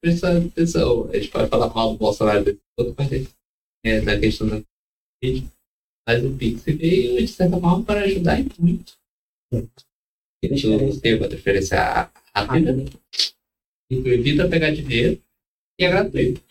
Presta 0.00 0.38
atenção. 0.38 1.08
A 1.10 1.16
gente 1.16 1.28
pode 1.28 1.48
falar 1.48 1.72
mal 1.74 1.92
do 1.92 1.98
Bolsonaro 1.98 2.44
desse 2.44 2.60
outro 2.78 2.94
mas 2.96 3.28
é 3.84 4.00
da 4.00 4.18
questão 4.18 4.46
da 4.46 4.62
Covid. 5.22 5.50
Mas 6.06 6.24
o 6.24 6.36
Pix 6.36 6.64
veio, 6.64 7.16
de 7.16 7.28
certa 7.28 7.58
forma, 7.58 7.84
para 7.84 8.02
ajudar 8.02 8.40
e 8.40 8.48
muito. 8.58 8.94
Tu 10.42 11.00
tem 11.00 11.16
uma 11.16 11.28
transferência 11.28 12.10
rápida, 12.34 12.84
e 13.90 14.02
tu 14.02 14.08
evita 14.08 14.48
pegar 14.48 14.70
dinheiro 14.70 15.20
e 15.80 15.84
é 15.84 15.88
gratuito. 15.88 16.42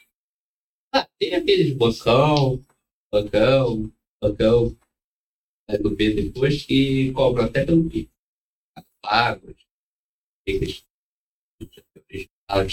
Ah, 0.93 1.07
tem 1.19 1.35
aqueles 1.35 1.73
bocão, 1.77 2.59
bocão, 3.13 3.91
bocão, 4.21 4.75
né, 5.69 5.77
do 5.77 5.95
B 5.95 6.13
depois 6.15 6.65
que 6.65 7.11
cobram 7.13 7.45
até 7.45 7.65
pelo 7.65 7.89
Pix. 7.89 8.09
Pagos, 9.01 9.55
digital, 12.09 12.65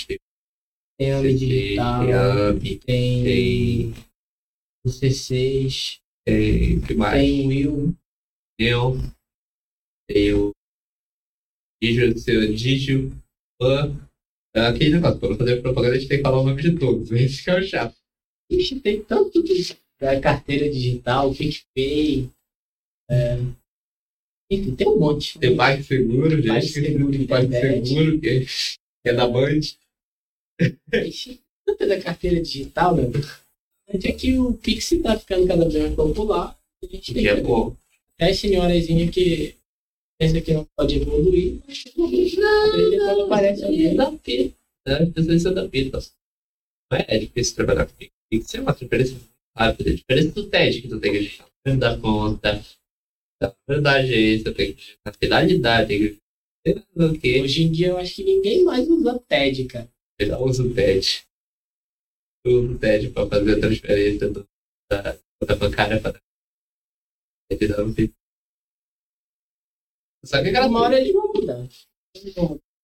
Tem 0.98 1.12
AMI 1.12 1.34
digital, 1.38 2.02
AMI, 2.02 2.78
tem 2.78 3.25
tem- 3.25 3.94
o 4.84 4.88
C6, 4.88 6.00
tem 6.25 6.78
o 6.78 6.86
que 6.86 6.94
mais? 6.94 7.20
tem 7.22 7.44
o 7.44 7.48
Will. 7.48 7.96
Eu, 8.58 8.96
tem 10.08 10.32
o 10.32 10.52
Digio, 11.82 12.18
seu 12.18 12.54
Digio, 12.54 13.12
Pan, 13.60 14.05
é 14.58 14.66
aquele 14.68 14.94
negócio, 14.94 15.18
para 15.18 15.36
fazer 15.36 15.62
propaganda 15.62 15.94
a 15.94 15.98
gente 15.98 16.08
tem 16.08 16.18
que 16.18 16.22
falar 16.22 16.40
o 16.40 16.44
nome 16.44 16.62
de 16.62 16.78
todos, 16.78 17.10
esse 17.12 17.42
que 17.42 17.50
é 17.50 17.58
o 17.58 17.62
chato. 17.62 17.94
Ixi, 18.50 18.80
tem 18.80 19.02
tanto 19.02 19.42
disso. 19.42 19.76
Da 20.00 20.20
carteira 20.20 20.68
digital, 20.70 21.34
PicPay. 21.34 22.30
É... 23.10 23.38
Enfim, 24.50 24.76
tem 24.76 24.86
um 24.88 24.98
monte. 24.98 25.38
Tem 25.38 25.56
PagSeguro, 25.56 26.36
gente, 26.36 26.48
PagSeguro, 26.48 27.10
que 27.10 27.22
internet. 27.22 27.48
PagSeguro, 27.48 28.20
que 28.20 28.46
que 28.46 29.10
é 29.10 29.12
da 29.12 29.28
Band. 29.28 29.60
Ixi, 30.92 31.40
Tanta 31.66 31.86
da 31.86 32.00
carteira 32.00 32.40
digital, 32.40 32.94
meu. 32.94 33.10
É 33.88 34.12
que 34.12 34.38
o 34.38 34.52
Pix 34.54 34.90
tá 35.02 35.18
ficando 35.18 35.46
cada 35.46 35.68
vez 35.68 35.82
mais 35.82 35.94
popular. 35.94 36.58
A 36.82 36.86
gente 36.86 37.12
tem 37.12 37.22
Que 37.22 37.28
é 37.28 37.36
que 37.36 37.40
bom. 37.42 37.76
até 38.14 38.32
senhorazinha 38.32 39.10
que 39.10 39.56
pensa 40.18 40.40
que 40.40 40.54
não 40.54 40.66
pode 40.76 40.96
evoluir, 40.96 41.61
mas 41.66 41.85
aprende 41.87 42.99
quando 42.99 43.25
aparece 43.25 43.64
alguém. 43.64 43.96
da 43.96 44.12
P. 44.12 44.52
Né? 44.87 45.06
Pessoas 45.06 45.42
são 45.42 45.54
da 45.54 45.68
P. 45.68 45.90
tá? 45.90 45.99
Não 46.90 46.99
é 47.06 47.18
difícil 47.18 47.56
trabalhar 47.56 47.87
com 47.87 47.94
Pix. 47.94 48.12
Tem 48.30 48.40
que 48.40 48.46
ser 48.46 48.61
uma 48.61 48.73
muito 48.73 49.30
rápida. 49.56 49.90
A 49.90 49.94
diferença 49.94 50.32
do 50.32 50.49
TED 50.49 50.82
que 50.82 50.88
tu 50.88 51.00
tem 51.00 51.12
que 51.12 51.18
digitar. 51.20 51.46
o 51.46 51.68
nome 51.68 51.80
Da 51.80 51.99
conta, 51.99 52.64
da 53.40 53.56
verdade 53.68 54.04
agência, 54.04 54.54
tem 54.54 54.73
que 54.73 54.80
digitar 54.80 55.12
a 55.14 55.16
finalidade, 55.16 55.88
tem 55.88 55.99
que 55.99 56.20
digitar 56.64 57.11
o 57.11 57.18
quê? 57.18 57.40
Hoje 57.42 57.62
em 57.64 57.73
dia 57.73 57.88
eu 57.88 57.99
acho 57.99 58.14
que 58.14 58.25
ninguém 58.25 58.64
mais 58.64 58.88
usa 58.88 59.18
TED, 59.18 59.64
cara. 59.66 59.90
Eu 60.18 60.26
já 60.26 60.38
uso 60.38 60.68
o 60.68 60.75
TED. 60.75 61.26
Eu 62.44 62.62
uso 62.62 62.75
o 62.75 62.78
TED 62.78 63.11
para 63.11 63.28
fazer 63.28 63.56
a 63.56 63.61
transferência 63.61 64.30
do, 64.30 64.49
da 64.90 65.18
conta 65.40 65.56
bancária 65.56 66.00
para 66.00 66.20
a 67.50 67.82
um 67.82 67.94
Pix. 67.94 68.14
Só 70.26 70.42
que 70.42 70.49
aquela 70.49 70.66
Uma 70.66 70.83
hora 70.83 71.00
eles 71.00 71.12
vão 71.12 71.33
mudar. 71.33 71.68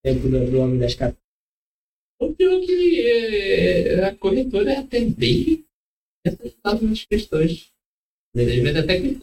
Tempo 0.03 0.29
do, 0.29 0.51
do 0.51 0.59
homem 0.59 0.79
das 0.79 0.95
carteiras. 0.95 1.23
O 2.19 2.33
pior 2.33 2.53
é 2.53 2.65
que 2.65 3.01
é, 3.01 4.05
a 4.05 4.15
corretora 4.15 4.71
é 4.71 4.77
até 4.77 5.01
bem 5.01 5.65
acertada 6.25 6.81
nas 6.81 7.03
questões. 7.05 7.71
Às 8.35 8.45
vezes 8.45 8.75
até 8.75 8.99
que 8.99 9.19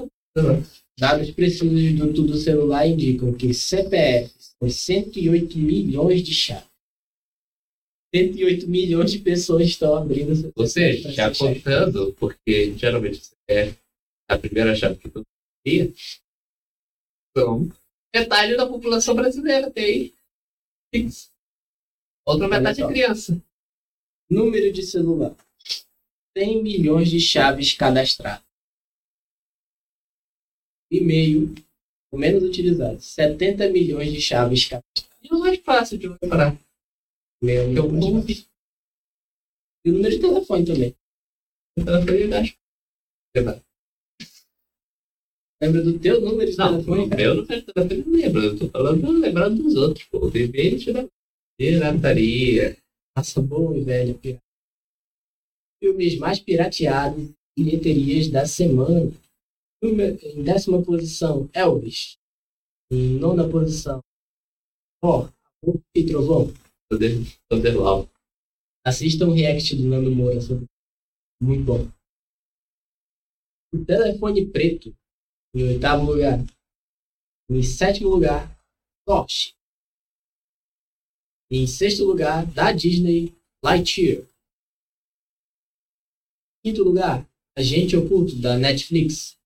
Dados 0.99 1.31
precisos 1.31 1.99
do 1.99 2.12
tudo 2.12 2.37
celular 2.37 2.87
indicam 2.87 3.33
que 3.33 3.55
CPF 3.55 4.35
são 4.39 4.69
108 4.69 5.57
milhões 5.57 6.23
de 6.23 6.35
chaves. 6.35 6.69
108 8.15 8.69
milhões 8.69 9.12
de 9.12 9.21
pessoas 9.21 9.67
estão 9.67 9.95
abrindo 9.95 10.53
Ou 10.55 10.67
seja, 10.67 11.11
já 11.11 11.35
contando, 11.35 12.12
porque 12.15 12.75
geralmente 12.77 13.19
você 13.19 13.35
é 13.49 13.75
a 14.29 14.37
primeira 14.37 14.75
chave 14.75 14.97
que 14.97 15.09
todo 15.09 15.23
mundo 15.23 15.27
cria, 15.65 15.93
então 17.31 17.69
metade 18.14 18.57
da 18.57 18.67
população 18.67 19.14
brasileira 19.14 19.71
tem 19.71 20.12
Pix. 20.90 21.33
Outra 22.26 22.49
metade 22.49 22.83
é 22.83 22.87
criança. 22.87 23.40
Número 24.29 24.73
de 24.73 24.83
celular. 24.83 25.35
100 26.37 26.62
milhões 26.62 27.11
de 27.11 27.21
chaves 27.21 27.75
cadastradas. 27.75 28.45
E-mail, 30.90 31.55
o 32.11 32.19
menos 32.19 32.43
utilizado, 32.43 33.00
70 33.00 33.69
milhões 33.69 34.12
de 34.12 34.21
chaves 34.21 34.64
cadastradas. 34.64 35.11
E 35.23 35.35
o 35.35 35.38
mais 35.38 35.59
fácil 35.61 35.99
de 35.99 36.09
reparar. 36.09 36.59
Meu, 37.43 37.62
Eu 37.73 37.90
meu, 37.90 38.25
E 39.85 39.90
o 39.90 39.93
número 39.93 40.14
de 40.14 40.21
telefone 40.21 40.64
também. 40.64 40.97
Ela 41.79 42.02
foi 42.02 42.29
gasto. 42.29 42.59
Verdade. 43.35 43.70
Lembra 45.62 45.83
do 45.83 45.99
teu 45.99 46.21
número 46.21 46.50
de 46.50 46.57
Não, 46.57 46.71
telefone? 46.73 47.05
o 47.05 47.09
cara? 47.11 47.23
meu 47.23 47.35
não 47.35 47.47
faz 47.47 47.64
telefone, 47.64 48.02
não 48.05 48.12
lembro. 48.12 48.43
Eu 48.43 48.59
tô 48.59 48.69
falando 48.69 49.11
lembrando 49.12 49.62
dos 49.62 49.75
outros, 49.76 50.07
pô. 50.07 50.31
Tira 50.31 51.09
pirataria. 51.59 52.79
Nossa, 53.17 53.43
bom 53.43 53.75
e 53.75 53.83
velho 53.85 54.19
pirata. 54.19 54.43
Filmes 55.83 56.19
mais 56.19 56.38
pirateados 56.40 57.31
e 57.59 57.62
bilheterias 57.62 58.29
da 58.29 58.47
semana. 58.47 59.12
Em 59.83 60.43
décima 60.43 60.83
posição, 60.83 61.49
Elvis. 61.55 62.19
Em 62.93 63.19
nona 63.19 63.49
posição, 63.49 64.00
Thor, 65.00 65.33
Amor 65.62 65.81
e 65.97 66.05
Trovão. 66.05 66.52
Lá. 66.90 68.07
Assistam 68.85 69.29
o 69.29 69.33
react 69.33 69.76
do 69.76 69.85
Nando 69.85 70.11
Moura 70.11 70.40
sobre 70.40 70.67
Muito 71.40 71.64
bom. 71.64 71.88
O 73.73 73.85
telefone 73.85 74.45
preto, 74.47 74.93
em 75.54 75.64
oitavo 75.64 76.04
lugar. 76.04 76.38
Em 77.50 77.62
sétimo 77.62 78.09
lugar, 78.09 78.57
Tosh. 79.07 79.57
Em 81.50 81.66
sexto 81.66 82.04
lugar, 82.04 82.47
da 82.47 82.71
Disney, 82.71 83.35
Lightyear. 83.64 84.25
Quinto 86.62 86.85
lugar, 86.85 87.28
Agente 87.59 87.97
Oculto, 87.97 88.40
da 88.40 88.57
Netflix. 88.57 89.37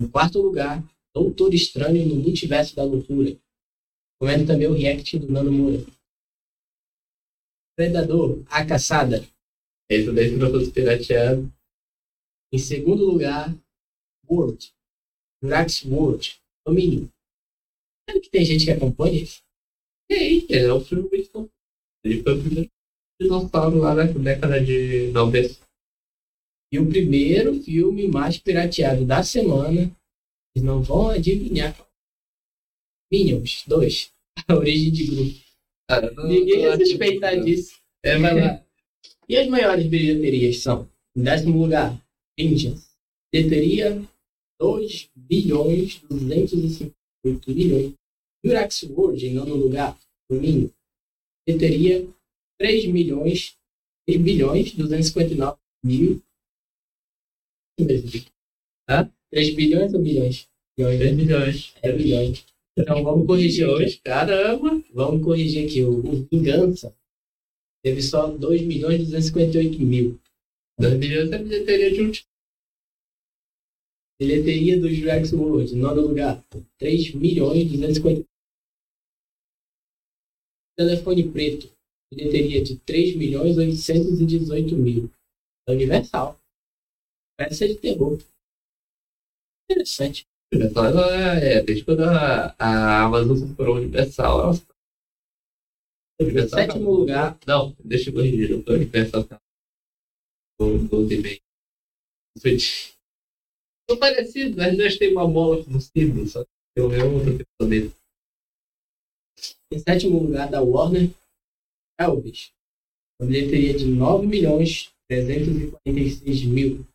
Em 0.00 0.08
quarto 0.08 0.40
lugar, 0.40 0.82
Doutor 1.14 1.52
Estranho 1.52 2.08
no 2.08 2.16
Multiverso 2.16 2.74
da 2.74 2.82
Loucura. 2.82 3.38
Comenta 4.18 4.46
também 4.46 4.66
o 4.66 4.72
react 4.72 5.18
do 5.18 5.30
Nando 5.30 5.52
Moura. 5.52 5.84
Predador, 7.76 8.42
A 8.46 8.64
Caçada. 8.64 9.18
Esse 9.90 10.10
daí 10.12 10.30
não 10.30 10.50
fosse 10.50 10.72
pirateado. 10.72 11.52
Em 12.50 12.58
segundo 12.58 13.04
lugar, 13.04 13.54
World. 14.28 14.72
Jurassic 15.42 15.88
World. 15.88 16.40
Domínio. 16.66 17.10
Sabe 18.08 18.20
que 18.20 18.30
tem 18.30 18.44
gente 18.44 18.64
que 18.64 18.70
acompanha 18.70 19.22
isso? 19.22 19.42
E 20.10 20.14
aí, 20.14 20.46
é 20.50 20.72
um 20.72 20.80
filme 20.80 21.08
muito. 21.08 21.50
Ele 22.04 22.22
foi 22.22 22.38
o 22.38 22.42
primeiro 22.42 22.70
dinossauro 23.20 23.78
lá 23.78 23.94
na 23.94 24.04
década 24.04 24.62
de 24.62 25.10
90. 25.12 25.56
E 26.72 26.78
o 26.78 26.88
primeiro 26.88 27.62
filme 27.62 28.08
mais 28.08 28.36
pirateado 28.38 29.04
da 29.06 29.22
semana. 29.22 29.86
Vocês 30.52 30.64
não 30.64 30.82
vão 30.82 31.08
adivinhar. 31.08 31.74
Minions 33.12 33.64
2. 33.66 34.12
A 34.48 34.54
origem 34.54 34.92
de 34.92 35.06
grupo. 35.06 35.44
Não- 36.16 36.28
Ninguém 36.28 36.62
ia 36.62 36.76
suspeitar 36.76 37.40
disso. 37.42 37.80
É, 38.04 38.18
vai 38.18 38.40
lá. 38.40 38.60
E 39.26 39.38
as 39.38 39.48
maiores 39.48 39.86
bilheterias 39.86 40.58
são, 40.58 40.86
em 41.16 41.22
décimo 41.22 41.58
lugar, 41.62 41.98
Vengeance. 42.38 42.86
Bilheteria 43.32 44.06
2 44.60 45.10
bilhões 45.14 46.00
258 46.08 47.50
milhões. 47.50 47.94
Jurassic 48.44 48.92
World, 48.92 49.26
em 49.26 49.34
nono 49.34 49.56
lugar, 49.56 49.98
Domínio. 50.30 50.72
Bilheteria 51.46 52.08
3 52.58 52.86
milhões 52.86 53.56
3 54.06 54.20
bilhões 54.20 54.72
259 54.72 55.58
mil. 55.82 56.22
Hã? 58.88 59.10
3 59.30 59.54
bilhões 59.54 59.94
ou 59.94 60.00
bilhões? 60.00 60.48
Bilhões, 60.76 60.98
3 60.98 61.16
né? 61.16 61.22
milhões. 61.22 61.74
É 61.82 61.92
bilhões. 61.92 62.44
Então 62.76 63.02
vamos 63.02 63.26
corrigir 63.26 63.66
hoje. 63.68 64.00
Caramba. 64.04 64.82
Vamos 64.92 65.24
corrigir 65.24 65.66
aqui. 65.66 65.82
O, 65.82 65.98
o 65.98 66.28
Vingança 66.30 66.94
teve 67.82 68.02
só 68.02 68.28
2 68.28 68.62
milhões 68.62 68.98
258 68.98 69.80
mil. 69.80 70.20
2 70.78 70.98
milhões 70.98 71.32
é 71.32 71.36
a 71.36 71.38
bilheteria 71.38 71.90
de 71.90 71.96
time. 71.96 72.33
Bilheteria 74.20 74.80
do 74.80 74.88
Jurassic 74.88 75.34
World, 75.34 75.74
nono 75.74 76.02
lugar, 76.02 76.42
3 76.78 77.14
milhões 77.14 77.64
250. 77.70 78.24
Telefone 80.76 81.30
preto, 81.30 81.70
bilheteria 82.12 82.62
de 82.62 82.78
3 82.80 83.16
milhões 83.16 83.56
818 83.56 84.76
mil. 84.76 85.10
É 85.68 85.72
Universal. 85.72 86.38
Ser 87.50 87.68
de 87.68 87.76
terror. 87.76 88.18
Interessante. 89.70 90.26
Universal, 90.52 90.84
ela 90.86 91.14
é, 91.40 91.62
desde 91.62 91.84
quando 91.84 92.02
a, 92.04 92.54
a 92.58 93.02
Amazon 93.04 93.48
comprou 93.48 93.74
o 93.76 93.78
Universal, 93.78 94.40
ela 94.40 94.52
Universal 96.20 96.58
sétimo 96.60 96.74
acabou. 96.82 96.98
lugar, 97.00 97.38
Não, 97.46 97.76
deixa 97.84 98.10
eu 98.10 98.14
corrigir, 98.14 98.50
não 98.50 98.62
foi 98.62 98.76
Universal. 98.76 99.24
tá? 99.24 99.40
O 100.60 100.78
12 100.78 101.14
e 101.14 101.20
meio. 101.20 101.40
Foi 102.40 102.56
de- 102.56 102.93
São 103.88 103.98
parecidos, 103.98 104.58
as 104.58 104.76
duas 104.76 104.96
têm 104.96 105.12
uma 105.12 105.28
mola 105.28 105.62
símbolo, 105.80 106.26
só 106.26 106.42
que 106.42 106.50
eu 106.76 106.92
é 106.92 107.04
outro 107.04 107.68
dele. 107.68 107.92
em 109.72 109.78
sétimo 109.78 110.22
lugar 110.22 110.50
da 110.50 110.62
Warner, 110.62 111.10
Elvis. 111.98 112.52
Uma 113.20 113.28
bilheteria 113.28 113.76
de 113.76 113.86
9 113.86 114.26
milhões 114.26 114.92
346 115.08 116.44
mil. 116.44 116.86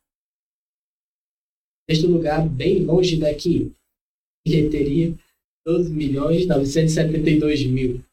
Sexto 1.90 2.08
lugar, 2.08 2.48
bem 2.48 2.86
longe 2.86 3.20
daqui, 3.20 3.74
bilheteria 4.46 5.18
12 5.66 5.92
milhões 5.92 6.48
972 6.48 7.66
mil. 7.66 8.04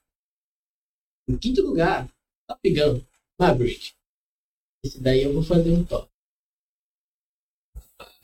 Em 1.28 1.36
quinto 1.36 1.62
lugar, 1.62 2.08
Top 2.48 2.60
Gun, 2.70 3.02
Maverick. 3.40 3.92
Esse 4.84 5.00
daí 5.00 5.22
eu 5.22 5.32
vou 5.32 5.42
fazer 5.42 5.72
um 5.72 5.84
top. 5.84 6.08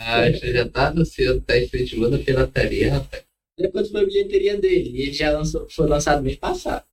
Ah, 0.05 0.31
já 0.33 0.69
tá 0.69 0.89
anunciando, 0.89 1.41
tá 1.43 1.57
incentivando 1.57 2.17
a 2.17 2.19
pirataria, 2.19 2.95
rapaz. 2.95 3.25
Olha 3.59 3.71
quanto 3.71 3.91
foi 3.91 4.01
a 4.03 4.07
bilheteria 4.07 4.61
dele. 4.61 4.91
E 4.91 5.03
ele 5.03 5.13
já 5.13 5.31
lançou, 5.31 5.69
foi 5.71 5.87
lançado 5.87 6.23
mês 6.23 6.37
passado. 6.37 6.85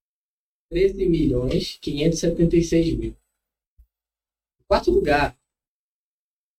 13 0.72 1.06
milhões 1.08 1.80
576 1.82 2.94
mil. 2.96 3.12
Em 4.60 4.64
quarto 4.68 4.92
lugar, 4.92 5.36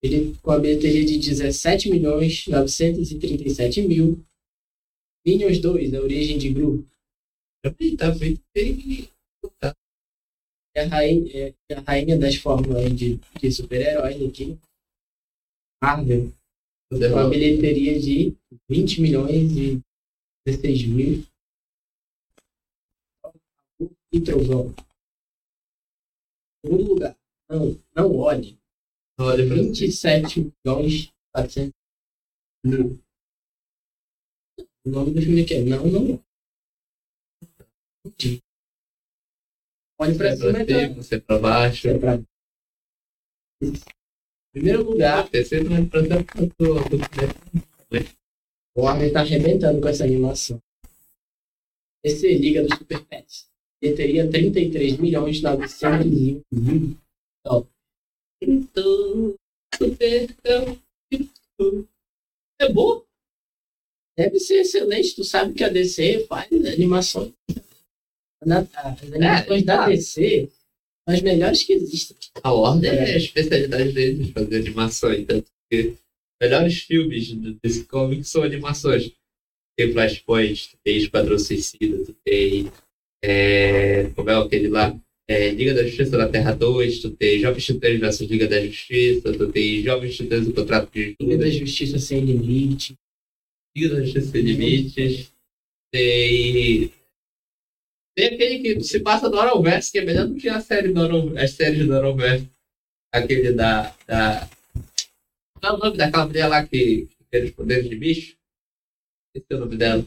ele 0.02 0.36
com 0.42 0.50
a 0.50 0.58
bilheteria 0.58 1.04
de 1.04 1.18
17 1.18 1.88
milhões 1.88 2.46
937 2.48 3.82
mil. 3.82 4.24
Minions 5.24 5.60
2, 5.60 5.94
a 5.94 6.00
origem 6.00 6.36
de 6.36 6.52
grupo. 6.52 6.88
Também 7.62 7.96
tá 7.96 8.12
feito 8.12 8.42
bem. 8.52 9.08
É 10.74 10.82
a 10.82 10.88
rainha, 10.88 11.54
é 11.68 11.74
a 11.74 11.80
rainha 11.80 12.18
das 12.18 12.36
fórmulas 12.36 12.92
de, 12.96 13.20
de 13.38 13.52
super-heróis 13.52 14.20
aqui. 14.22 14.58
Marvel. 15.82 16.32
Com 16.90 17.18
a 17.18 17.29
bilheteria 17.29 18.00
de 18.00 18.37
20 18.68 19.00
milhões 19.00 19.53
e 19.53 19.81
16 20.44 20.87
mil. 20.87 21.24
E 24.12 24.20
Trovão. 24.20 24.74
Em 26.64 26.68
segundo 26.68 26.94
lugar, 26.94 27.16
não, 27.48 27.81
não 27.94 28.16
olhe. 28.16 28.59
Olha 29.20 29.46
pra 29.46 29.55
27 29.55 30.53
milhões 30.64 31.05
e 31.05 31.12
400 31.33 31.72
mil. 32.64 33.00
O 34.85 34.90
nome 34.90 35.14
do 35.14 35.22
filme 35.22 35.42
aqui 35.42 35.55
é 35.55 35.62
Não, 35.62 35.87
Não 35.87 36.24
Olhe. 38.05 38.42
Olhe 40.00 40.16
pra 40.16 40.35
você 40.35 40.37
cima 40.38 40.53
pra 40.53 40.62
e 40.62 40.88
cima, 40.88 40.94
você 40.94 41.20
pra 41.20 41.38
baixo. 41.38 41.88
Primeiro 44.52 44.82
lugar, 44.82 45.28
é 45.32 45.44
pra 45.84 46.00
dar 46.02 46.24
tanto. 46.24 46.54
O 48.76 48.82
Warner 48.82 49.12
tá 49.12 49.20
arrebentando 49.20 49.80
com 49.80 49.88
essa 49.88 50.04
animação. 50.04 50.60
Esse 52.04 52.26
é 52.26 52.34
Liga 52.34 52.62
dos 52.62 52.76
Super 52.78 53.04
Pets. 53.04 53.48
Ele 53.82 53.94
teria 53.94 54.30
33 54.30 54.98
milhões 54.98 55.38
e 55.38 55.42
901 55.42 56.42
mil. 56.50 56.96
Então, 58.42 59.36
supercão. 59.74 60.78
É 62.60 62.68
bom? 62.72 63.04
Deve 64.16 64.38
ser 64.40 64.60
excelente. 64.60 65.14
Tu 65.14 65.24
sabe 65.24 65.54
que 65.54 65.64
a 65.64 65.68
DC 65.68 66.26
faz 66.26 66.50
animações. 66.52 67.32
As 68.42 68.50
animações 69.14 69.64
da 69.64 69.76
claro. 69.76 69.92
DC 69.92 70.50
são 71.10 71.16
as 71.16 71.22
melhores 71.22 71.62
que 71.62 71.72
existem. 71.72 72.16
A 72.42 72.52
Warner 72.52 72.94
é 72.94 73.14
a 73.14 73.16
especialidade 73.16 73.92
deles 73.92 74.26
de 74.26 74.32
fazer 74.32 74.56
animações. 74.56 75.26
Tanto 75.26 75.50
que 75.70 75.88
os 75.88 75.96
melhores 76.40 76.78
filmes 76.80 77.32
desse 77.62 77.84
comic 77.84 78.24
são 78.24 78.42
animações. 78.42 79.12
Tem 79.76 79.92
Flashpoint, 79.92 80.76
tem 80.84 80.96
Esquadrão 80.96 81.38
Suicida, 81.38 82.04
tu 82.04 82.14
tem. 82.24 82.70
É, 83.22 84.10
como 84.14 84.30
é 84.30 84.34
aquele 84.34 84.68
lá? 84.68 84.98
é, 85.30 85.48
Liga 85.50 85.72
da 85.72 85.84
Justiça 85.84 86.18
da 86.18 86.28
Terra 86.28 86.52
2, 86.52 86.98
tu 86.98 87.10
tem 87.12 87.38
Jovens 87.38 87.64
Titãs 87.64 88.00
versus 88.00 88.28
Liga 88.28 88.48
da 88.48 88.66
Justiça, 88.66 89.32
tu 89.32 89.52
tem 89.52 89.80
Jovens 89.80 90.16
Titãs 90.16 90.44
do 90.44 90.52
Contrato 90.52 90.90
de 90.92 91.14
Liga 91.20 91.38
da 91.38 91.48
Justiça 91.48 92.00
Sem 92.00 92.24
Limite. 92.24 92.98
Liga 93.76 93.94
da 93.94 94.02
Justiça 94.02 94.32
Sem 94.32 94.42
Limites, 94.42 95.32
tem. 95.92 96.92
Tem 98.20 98.35
aquele 98.35 98.59
que 98.59 98.85
se 98.85 99.00
passa 99.00 99.30
no 99.30 99.40
Arrowverse, 99.40 99.90
que 99.90 99.98
é 99.98 100.04
melhor 100.04 100.26
do 100.26 100.35
que 100.35 100.46
a 100.46 100.61
série 100.61 100.92
as 101.42 101.52
séries 101.52 101.87
do 101.87 101.96
Arrowverse. 101.96 102.50
Aquele 103.11 103.54
da. 103.54 103.96
da... 104.06 104.46
Qual 105.59 105.72
é 105.72 105.76
o 105.76 105.78
nome 105.78 105.96
daquela 105.96 106.26
mulher 106.26 106.46
lá 106.46 106.66
que, 106.66 107.06
que 107.06 107.24
tem 107.30 107.44
os 107.44 107.50
poderes 107.52 107.88
de 107.88 107.96
bicho? 107.96 108.37
Esse 109.35 109.46
é 109.48 109.54
o 109.54 109.61
nome 109.61 109.74
dela. 109.74 110.04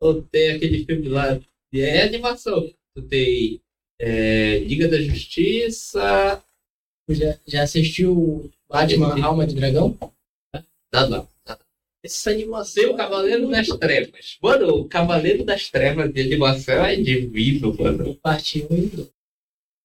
Ou 0.00 0.22
tem 0.22 0.52
aquele 0.52 0.84
filme 0.84 1.08
lá, 1.08 1.40
que 1.72 1.80
é 1.80 2.04
animação. 2.04 2.72
Tu 2.94 3.02
tem 3.08 3.60
é, 4.00 4.60
Liga 4.60 4.86
da 4.86 5.00
Justiça. 5.00 6.44
Já, 7.10 7.38
já 7.44 7.62
assistiu 7.64 8.52
Batman. 8.68 9.20
Alma 9.24 9.44
de 9.48 9.56
Dragão? 9.56 9.98
Nada, 10.92 11.08
nada. 11.08 11.28
Essa 12.04 12.30
animação. 12.30 12.92
O 12.92 12.96
Cavaleiro 12.96 13.48
das 13.48 13.66
Trevas. 13.68 14.38
Mano, 14.42 14.68
o 14.76 14.88
Cavaleiro 14.88 15.44
das 15.44 15.68
Trevas 15.68 16.12
de 16.12 16.20
animação 16.20 16.84
é 16.84 16.96
divino, 16.96 17.74
mano. 17.76 18.14
Parte 18.16 18.66
1 18.70 18.76
e 18.76 18.86
2. 18.86 19.10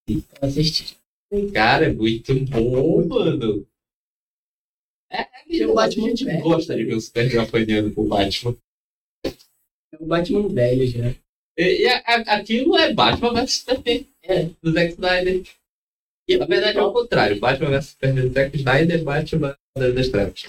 Eu 0.10 0.24
assisti. 0.42 0.98
Cara, 1.54 1.86
é 1.86 1.94
muito 1.94 2.34
bom, 2.46 3.06
mano. 3.08 3.68
É, 5.12 5.22
é 5.62 5.68
o 5.68 5.74
Batman 5.74 6.08
Batman. 6.10 6.32
Velho. 6.32 6.44
gosta 6.44 6.76
de 6.76 6.84
ver 6.86 6.96
o 6.96 7.02
Superman 7.02 7.38
apanhando 7.40 7.94
com 7.94 8.02
o 8.02 8.08
Batman. 8.08 8.58
É 9.26 9.98
o 10.00 10.06
Batman 10.06 10.48
velho 10.50 10.88
já. 10.88 11.10
E, 11.58 11.82
e 11.84 11.88
a- 11.88 12.04
a- 12.06 12.36
aquilo 12.38 12.78
é 12.78 12.94
Batman 12.94 13.34
vs 13.34 13.54
Superman. 13.54 14.08
É. 14.24 14.44
Do 14.62 14.72
Zack 14.72 14.94
Snyder. 14.94 15.44
E 16.28 16.38
na 16.38 16.46
verdade 16.46 16.78
é 16.78 16.82
o 16.82 16.92
contrário. 16.94 17.40
Batman 17.40 17.70
vs 17.72 17.86
Superman 17.90 18.28
do 18.28 18.34
Zack 18.34 18.56
Snyder, 18.58 19.04
Batman 19.04 19.58
das 19.76 20.10
Trevas. 20.10 20.44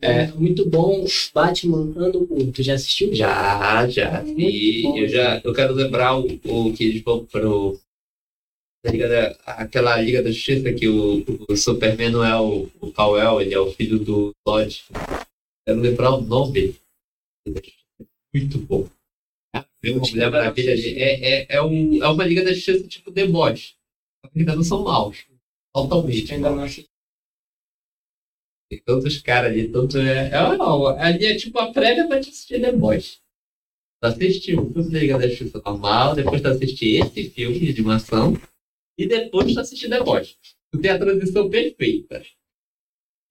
É 0.00 0.26
muito 0.28 0.68
bom. 0.68 1.06
Batman 1.32 1.92
Ano 1.96 2.26
1. 2.30 2.52
Tu 2.52 2.62
já 2.62 2.74
assistiu? 2.74 3.14
Já, 3.14 3.88
já. 3.88 4.24
E 4.24 4.82
bom. 4.82 4.98
eu 4.98 5.08
já 5.08 5.40
eu 5.44 5.52
quero 5.52 5.74
lembrar 5.74 6.18
o, 6.18 6.26
o 6.26 6.72
que 6.72 6.84
eles 6.84 7.02
vão 7.02 7.24
pro. 7.24 7.78
Liga 8.84 9.08
da, 9.08 9.28
aquela 9.46 10.00
Liga 10.00 10.22
da 10.22 10.30
Justiça 10.30 10.72
que 10.72 10.86
o, 10.86 11.24
o 11.48 11.56
Superman 11.56 12.10
não 12.10 12.24
é 12.24 12.40
o, 12.40 12.68
o 12.80 12.92
Kal-El, 12.92 13.40
ele 13.40 13.54
é 13.54 13.58
o 13.58 13.72
filho 13.72 13.98
do 13.98 14.32
Todd. 14.44 14.84
Quero 15.66 15.80
lembrar 15.80 16.14
o 16.14 16.20
nome. 16.20 16.76
Muito 18.32 18.58
bom. 18.58 18.88
Ver 19.82 19.90
uma 19.92 20.06
Mulher 20.08 20.30
Maravilha. 20.30 20.72
É, 20.72 21.42
é, 21.42 21.46
é, 21.56 21.62
um, 21.62 22.02
é 22.02 22.08
uma 22.08 22.24
Liga 22.24 22.44
da 22.44 22.52
Justiça 22.52 22.86
tipo 22.86 23.10
The 23.10 23.26
Boys. 23.26 23.74
Ainda 24.34 24.54
não 24.54 24.62
são 24.62 24.82
maus. 24.84 25.24
Totalmente. 25.74 26.34
Ainda 26.34 26.50
não 26.50 26.62
assisti. 26.62 26.88
Tem 28.68 28.80
todos 28.84 29.04
os 29.04 29.18
caras 29.22 29.52
ali, 29.52 29.68
todos. 29.68 29.94
É, 29.94 30.28
é, 30.28 30.56
não, 30.56 30.86
ali 30.88 31.26
é 31.26 31.36
tipo 31.36 31.58
a 31.58 31.72
prévia 31.72 32.06
pra 32.06 32.20
te 32.20 32.30
assistir 32.30 32.60
The 32.60 32.72
Boys. 32.72 33.20
Tu 34.02 34.06
assiste 34.06 34.54
o 34.56 34.70
filme 34.72 34.90
da 34.92 34.98
Liga 34.98 35.18
da 35.18 35.28
Justiça 35.28 35.62
normal, 35.64 36.14
depois 36.14 36.40
tu 36.42 36.48
assiste 36.48 36.84
esse 36.96 37.30
filme 37.30 37.58
de 37.58 37.70
animação, 37.70 38.34
e 38.98 39.06
depois 39.06 39.54
tu 39.54 39.60
assiste 39.60 39.88
The 39.88 40.02
Boys. 40.02 40.36
Tu 40.72 40.80
tem 40.80 40.90
a 40.90 40.98
transição 40.98 41.48
perfeita. 41.48 42.22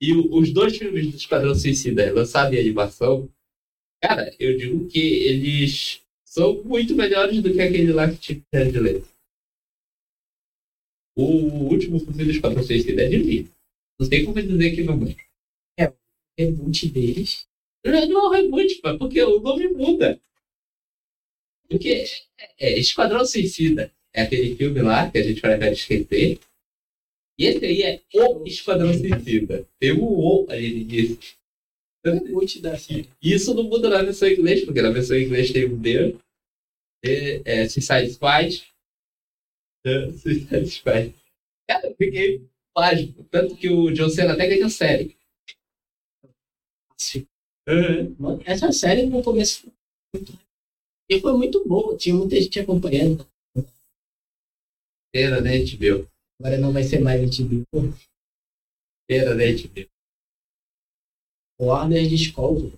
E 0.01 0.13
o- 0.13 0.35
os 0.37 0.51
dois 0.51 0.77
filmes 0.77 1.09
do 1.11 1.17
Esquadrão 1.17 1.53
Suicida 1.55 2.11
lançados 2.13 2.57
em 2.57 2.59
animação, 2.61 3.29
cara, 4.01 4.33
eu 4.39 4.57
digo 4.57 4.87
que 4.87 4.99
eles 4.99 6.01
são 6.25 6.63
muito 6.63 6.95
melhores 6.95 7.41
do 7.41 7.53
que 7.53 7.61
aquele 7.61 7.93
lá 7.93 8.09
que 8.09 8.17
tinha 8.17 8.71
de 8.71 8.79
ler. 8.79 9.03
O 11.17 11.23
último 11.71 11.99
filme 11.99 12.25
do 12.25 12.31
Esquadrão 12.31 12.63
Suicida 12.63 13.03
é 13.03 13.09
divino. 13.09 13.54
Não 13.99 14.09
tem 14.09 14.25
como 14.25 14.41
dizer 14.41 14.75
que 14.75 14.83
não 14.83 14.99
é. 15.79 15.93
Reboot 16.37 16.89
deles. 16.89 17.47
Não 17.85 17.93
é 17.93 18.27
um 18.27 18.29
reboot, 18.29 18.81
pá, 18.81 18.97
porque 18.97 19.21
o 19.23 19.39
nome 19.39 19.67
muda. 19.69 20.19
Porque 21.69 22.05
é, 22.37 22.67
é, 22.67 22.79
Esquadrão 22.79 23.25
Suicida 23.25 23.93
é 24.13 24.23
aquele 24.23 24.55
filme 24.55 24.81
lá 24.81 25.09
que 25.09 25.17
a 25.17 25.23
gente 25.23 25.41
vai 25.41 25.71
esquecer. 25.71 26.39
E 27.37 27.45
esse 27.45 27.65
aí 27.65 27.81
é 27.83 28.01
o 28.13 28.45
Esquadrão 28.45 28.93
Suicida. 28.93 29.67
Tem 29.79 29.93
um 29.93 30.03
o 30.03 30.45
ali 30.49 30.71
no 30.71 30.77
início. 30.81 31.35
Da. 32.61 32.77
E 33.21 33.33
isso 33.33 33.53
não 33.53 33.63
muda 33.63 33.89
na 33.89 34.03
versão 34.03 34.27
em 34.27 34.33
inglês, 34.33 34.63
porque 34.63 34.81
na 34.81 34.91
versão 34.91 35.17
em 35.17 35.25
inglês 35.25 35.51
tem 35.51 35.65
um 35.65 35.79
D. 35.79 36.15
D 37.03 37.41
é 37.45 37.67
Suicide 37.67 38.11
Squad. 38.11 38.63
É, 39.85 40.11
Suicide 40.11 40.67
Squad. 40.67 41.15
Cara, 41.67 41.87
eu 41.87 41.95
fiquei 41.95 42.47
pasmo. 42.75 43.23
Tanto 43.31 43.55
que 43.55 43.69
o 43.69 43.89
John 43.91 44.09
Cena 44.09 44.33
até 44.33 44.47
ganhou 44.47 44.69
série. 44.69 45.17
Mano, 48.19 48.43
essa 48.45 48.71
série 48.71 49.05
no 49.05 49.23
começo. 49.23 49.71
E 51.09 51.19
foi 51.19 51.33
muito 51.37 51.65
boa. 51.67 51.97
Tinha 51.97 52.13
muita 52.13 52.39
gente 52.39 52.59
acompanhando. 52.59 53.25
Cena, 55.15 55.39
né, 55.39 55.59
HBO. 55.59 56.09
Agora 56.39 56.57
não 56.57 56.73
vai 56.73 56.83
ser 56.83 56.99
mais 56.99 57.21
HBO. 57.21 57.63
Cena, 59.09 59.33
né, 59.33 59.53
HBO. 59.53 59.89
Warner 61.61 62.09
Discovery. 62.09 62.77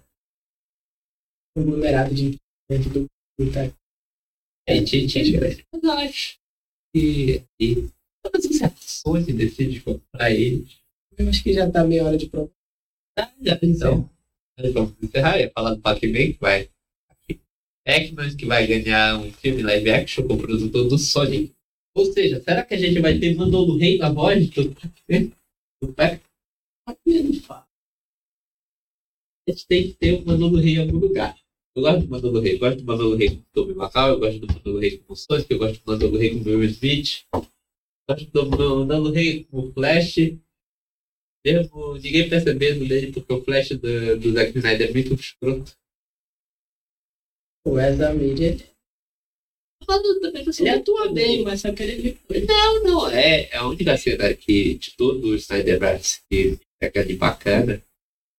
Conglomerado 1.56 2.14
de 2.14 2.38
dentro 2.70 2.90
do. 2.92 3.08
É, 4.68 4.84
tinha, 4.84 5.08
tinha 5.08 5.32
grandes 5.32 5.64
personagens. 5.72 6.40
E, 6.96 7.44
e 7.60 7.90
todas 8.24 8.46
as 8.46 8.62
ações 8.62 9.26
que 9.26 9.34
decide 9.34 9.82
comprar 9.82 10.32
eles. 10.32 10.78
Eu 11.18 11.30
acho 11.30 11.44
que 11.44 11.54
já 11.54 11.70
tá 11.70 11.84
meia 11.84 12.06
hora 12.06 12.18
de 12.18 12.28
prova. 12.28 12.52
Ah, 13.18 13.32
já 13.42 13.60
então. 13.62 14.10
Nós 14.58 14.74
vamos 14.74 14.94
encerrar. 15.02 15.40
Ia 15.40 15.52
falar 15.52 15.74
do 15.74 15.82
Pac-Man 15.82 16.34
que 16.34 16.38
vai. 16.40 16.70
Pac-Man 17.86 18.36
que 18.36 18.46
vai 18.46 18.68
ganhar 18.68 19.18
um 19.18 19.32
filme 19.32 19.64
live 19.64 19.90
action 19.92 20.28
com 20.28 20.34
o 20.34 20.38
produtor 20.38 20.88
do 20.88 20.98
Sonic. 20.98 21.54
Ou 21.96 22.06
seja, 22.14 22.40
será 22.42 22.64
que 22.64 22.76
a 22.76 22.78
gente 22.78 23.00
vai 23.00 23.18
ter 23.18 23.36
Mandolo 23.36 23.78
Rei 23.78 23.98
na 23.98 24.10
voz 24.10 24.50
do 24.50 24.72
Pac-Man? 24.72 25.32
Do 25.82 25.94
Pac 25.94 26.22
Menos 27.06 27.40
fala. 27.46 27.68
a 29.48 29.52
gente 29.52 29.68
tem 29.68 29.88
que 29.88 29.94
ter 29.94 30.14
o 30.14 30.26
Manolo 30.26 30.58
Rei 30.58 30.76
em 30.76 30.80
algum 30.80 30.98
lugar. 30.98 31.38
Eu 31.76 31.84
gosto 31.84 32.02
do 32.02 32.10
Manolo 32.10 32.40
Rei, 32.40 32.56
eu 32.56 32.60
gosto 32.60 32.78
do 32.78 32.86
Manolo 32.86 33.16
Rei 33.16 33.30
com 33.30 33.36
o 33.36 33.46
Tommy 33.54 33.74
Macau, 33.74 34.10
eu 34.10 34.20
gosto 34.20 34.40
do 34.40 34.48
Manolo 34.48 34.80
Rei 34.80 34.98
com 34.98 35.14
o 35.14 35.16
Sonic, 35.16 35.52
eu 35.52 35.58
gosto 35.60 35.84
do 35.84 35.92
Manolo 35.92 36.18
Rei 36.18 36.30
com 36.32 36.38
o 36.38 36.44
Will 36.44 36.64
Smith, 36.64 37.26
eu 38.10 38.16
gosto 38.16 38.32
do 38.32 38.50
Manolo 38.50 39.12
Rei 39.12 39.44
com 39.46 39.60
o 39.60 39.72
Flash. 39.74 40.16
Mesmo 41.46 41.96
ninguém 41.96 42.30
percebendo 42.30 42.88
dele, 42.88 43.12
porque 43.12 43.32
o 43.34 43.44
Flash 43.44 43.70
do, 43.70 44.18
do 44.18 44.34
Zack 44.34 44.58
Snyder 44.58 44.90
é 44.90 44.94
muito 44.94 45.14
escroto. 45.14 45.78
O 47.66 47.80
Ezra 47.80 48.14
Miller. 48.14 48.66
Mas 49.88 50.04
eu 50.04 50.22
também 50.22 50.46
não 50.46 50.54
sou 50.54 50.66
Ele 50.66 50.76
muito 50.76 50.92
atua 50.92 51.14
bem, 51.14 51.44
mas 51.44 51.62
só 51.62 51.72
que 51.74 51.84
ele. 51.84 52.20
Não, 52.48 52.84
não, 52.84 53.10
é, 53.10 53.50
é 53.50 53.58
a 53.58 53.68
única 53.68 53.96
cena 53.98 54.34
que 54.34 54.76
de 54.76 54.96
todo 54.96 55.28
o 55.28 55.36
Snyderverse 55.36 56.22
que 56.30 56.60
é 56.82 56.88
aquela 56.88 57.06
de 57.06 57.16
bacana. 57.16 57.84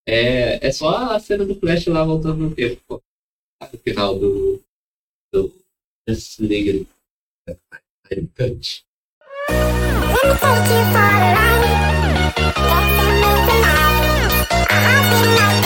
É, 0.07 0.67
é 0.67 0.73
só 0.73 1.13
a 1.13 1.21
cena 1.21 1.45
do 1.45 1.55
Flash 1.55 1.87
lá 1.87 2.05
voltando 2.05 2.39
no 2.39 2.55
tempo, 2.55 2.81
pô. 2.87 3.03
No 3.73 3.79
final 3.79 4.19
do. 4.19 4.63
do 5.33 5.55
Justice 6.09 6.43
League. 6.43 6.87
Snyder 8.05 8.29
Cut. 8.35 8.88
Let 9.49 10.25
me 10.25 10.35
take 10.43 10.69
you 10.73 10.83
for 10.93 11.09
a 11.09 11.29
ride. 11.37 11.65
make 12.69 12.89
to 12.99 13.07
move 13.23 13.47
I'll 14.71 15.03
be 15.11 15.21
night. 15.39 15.58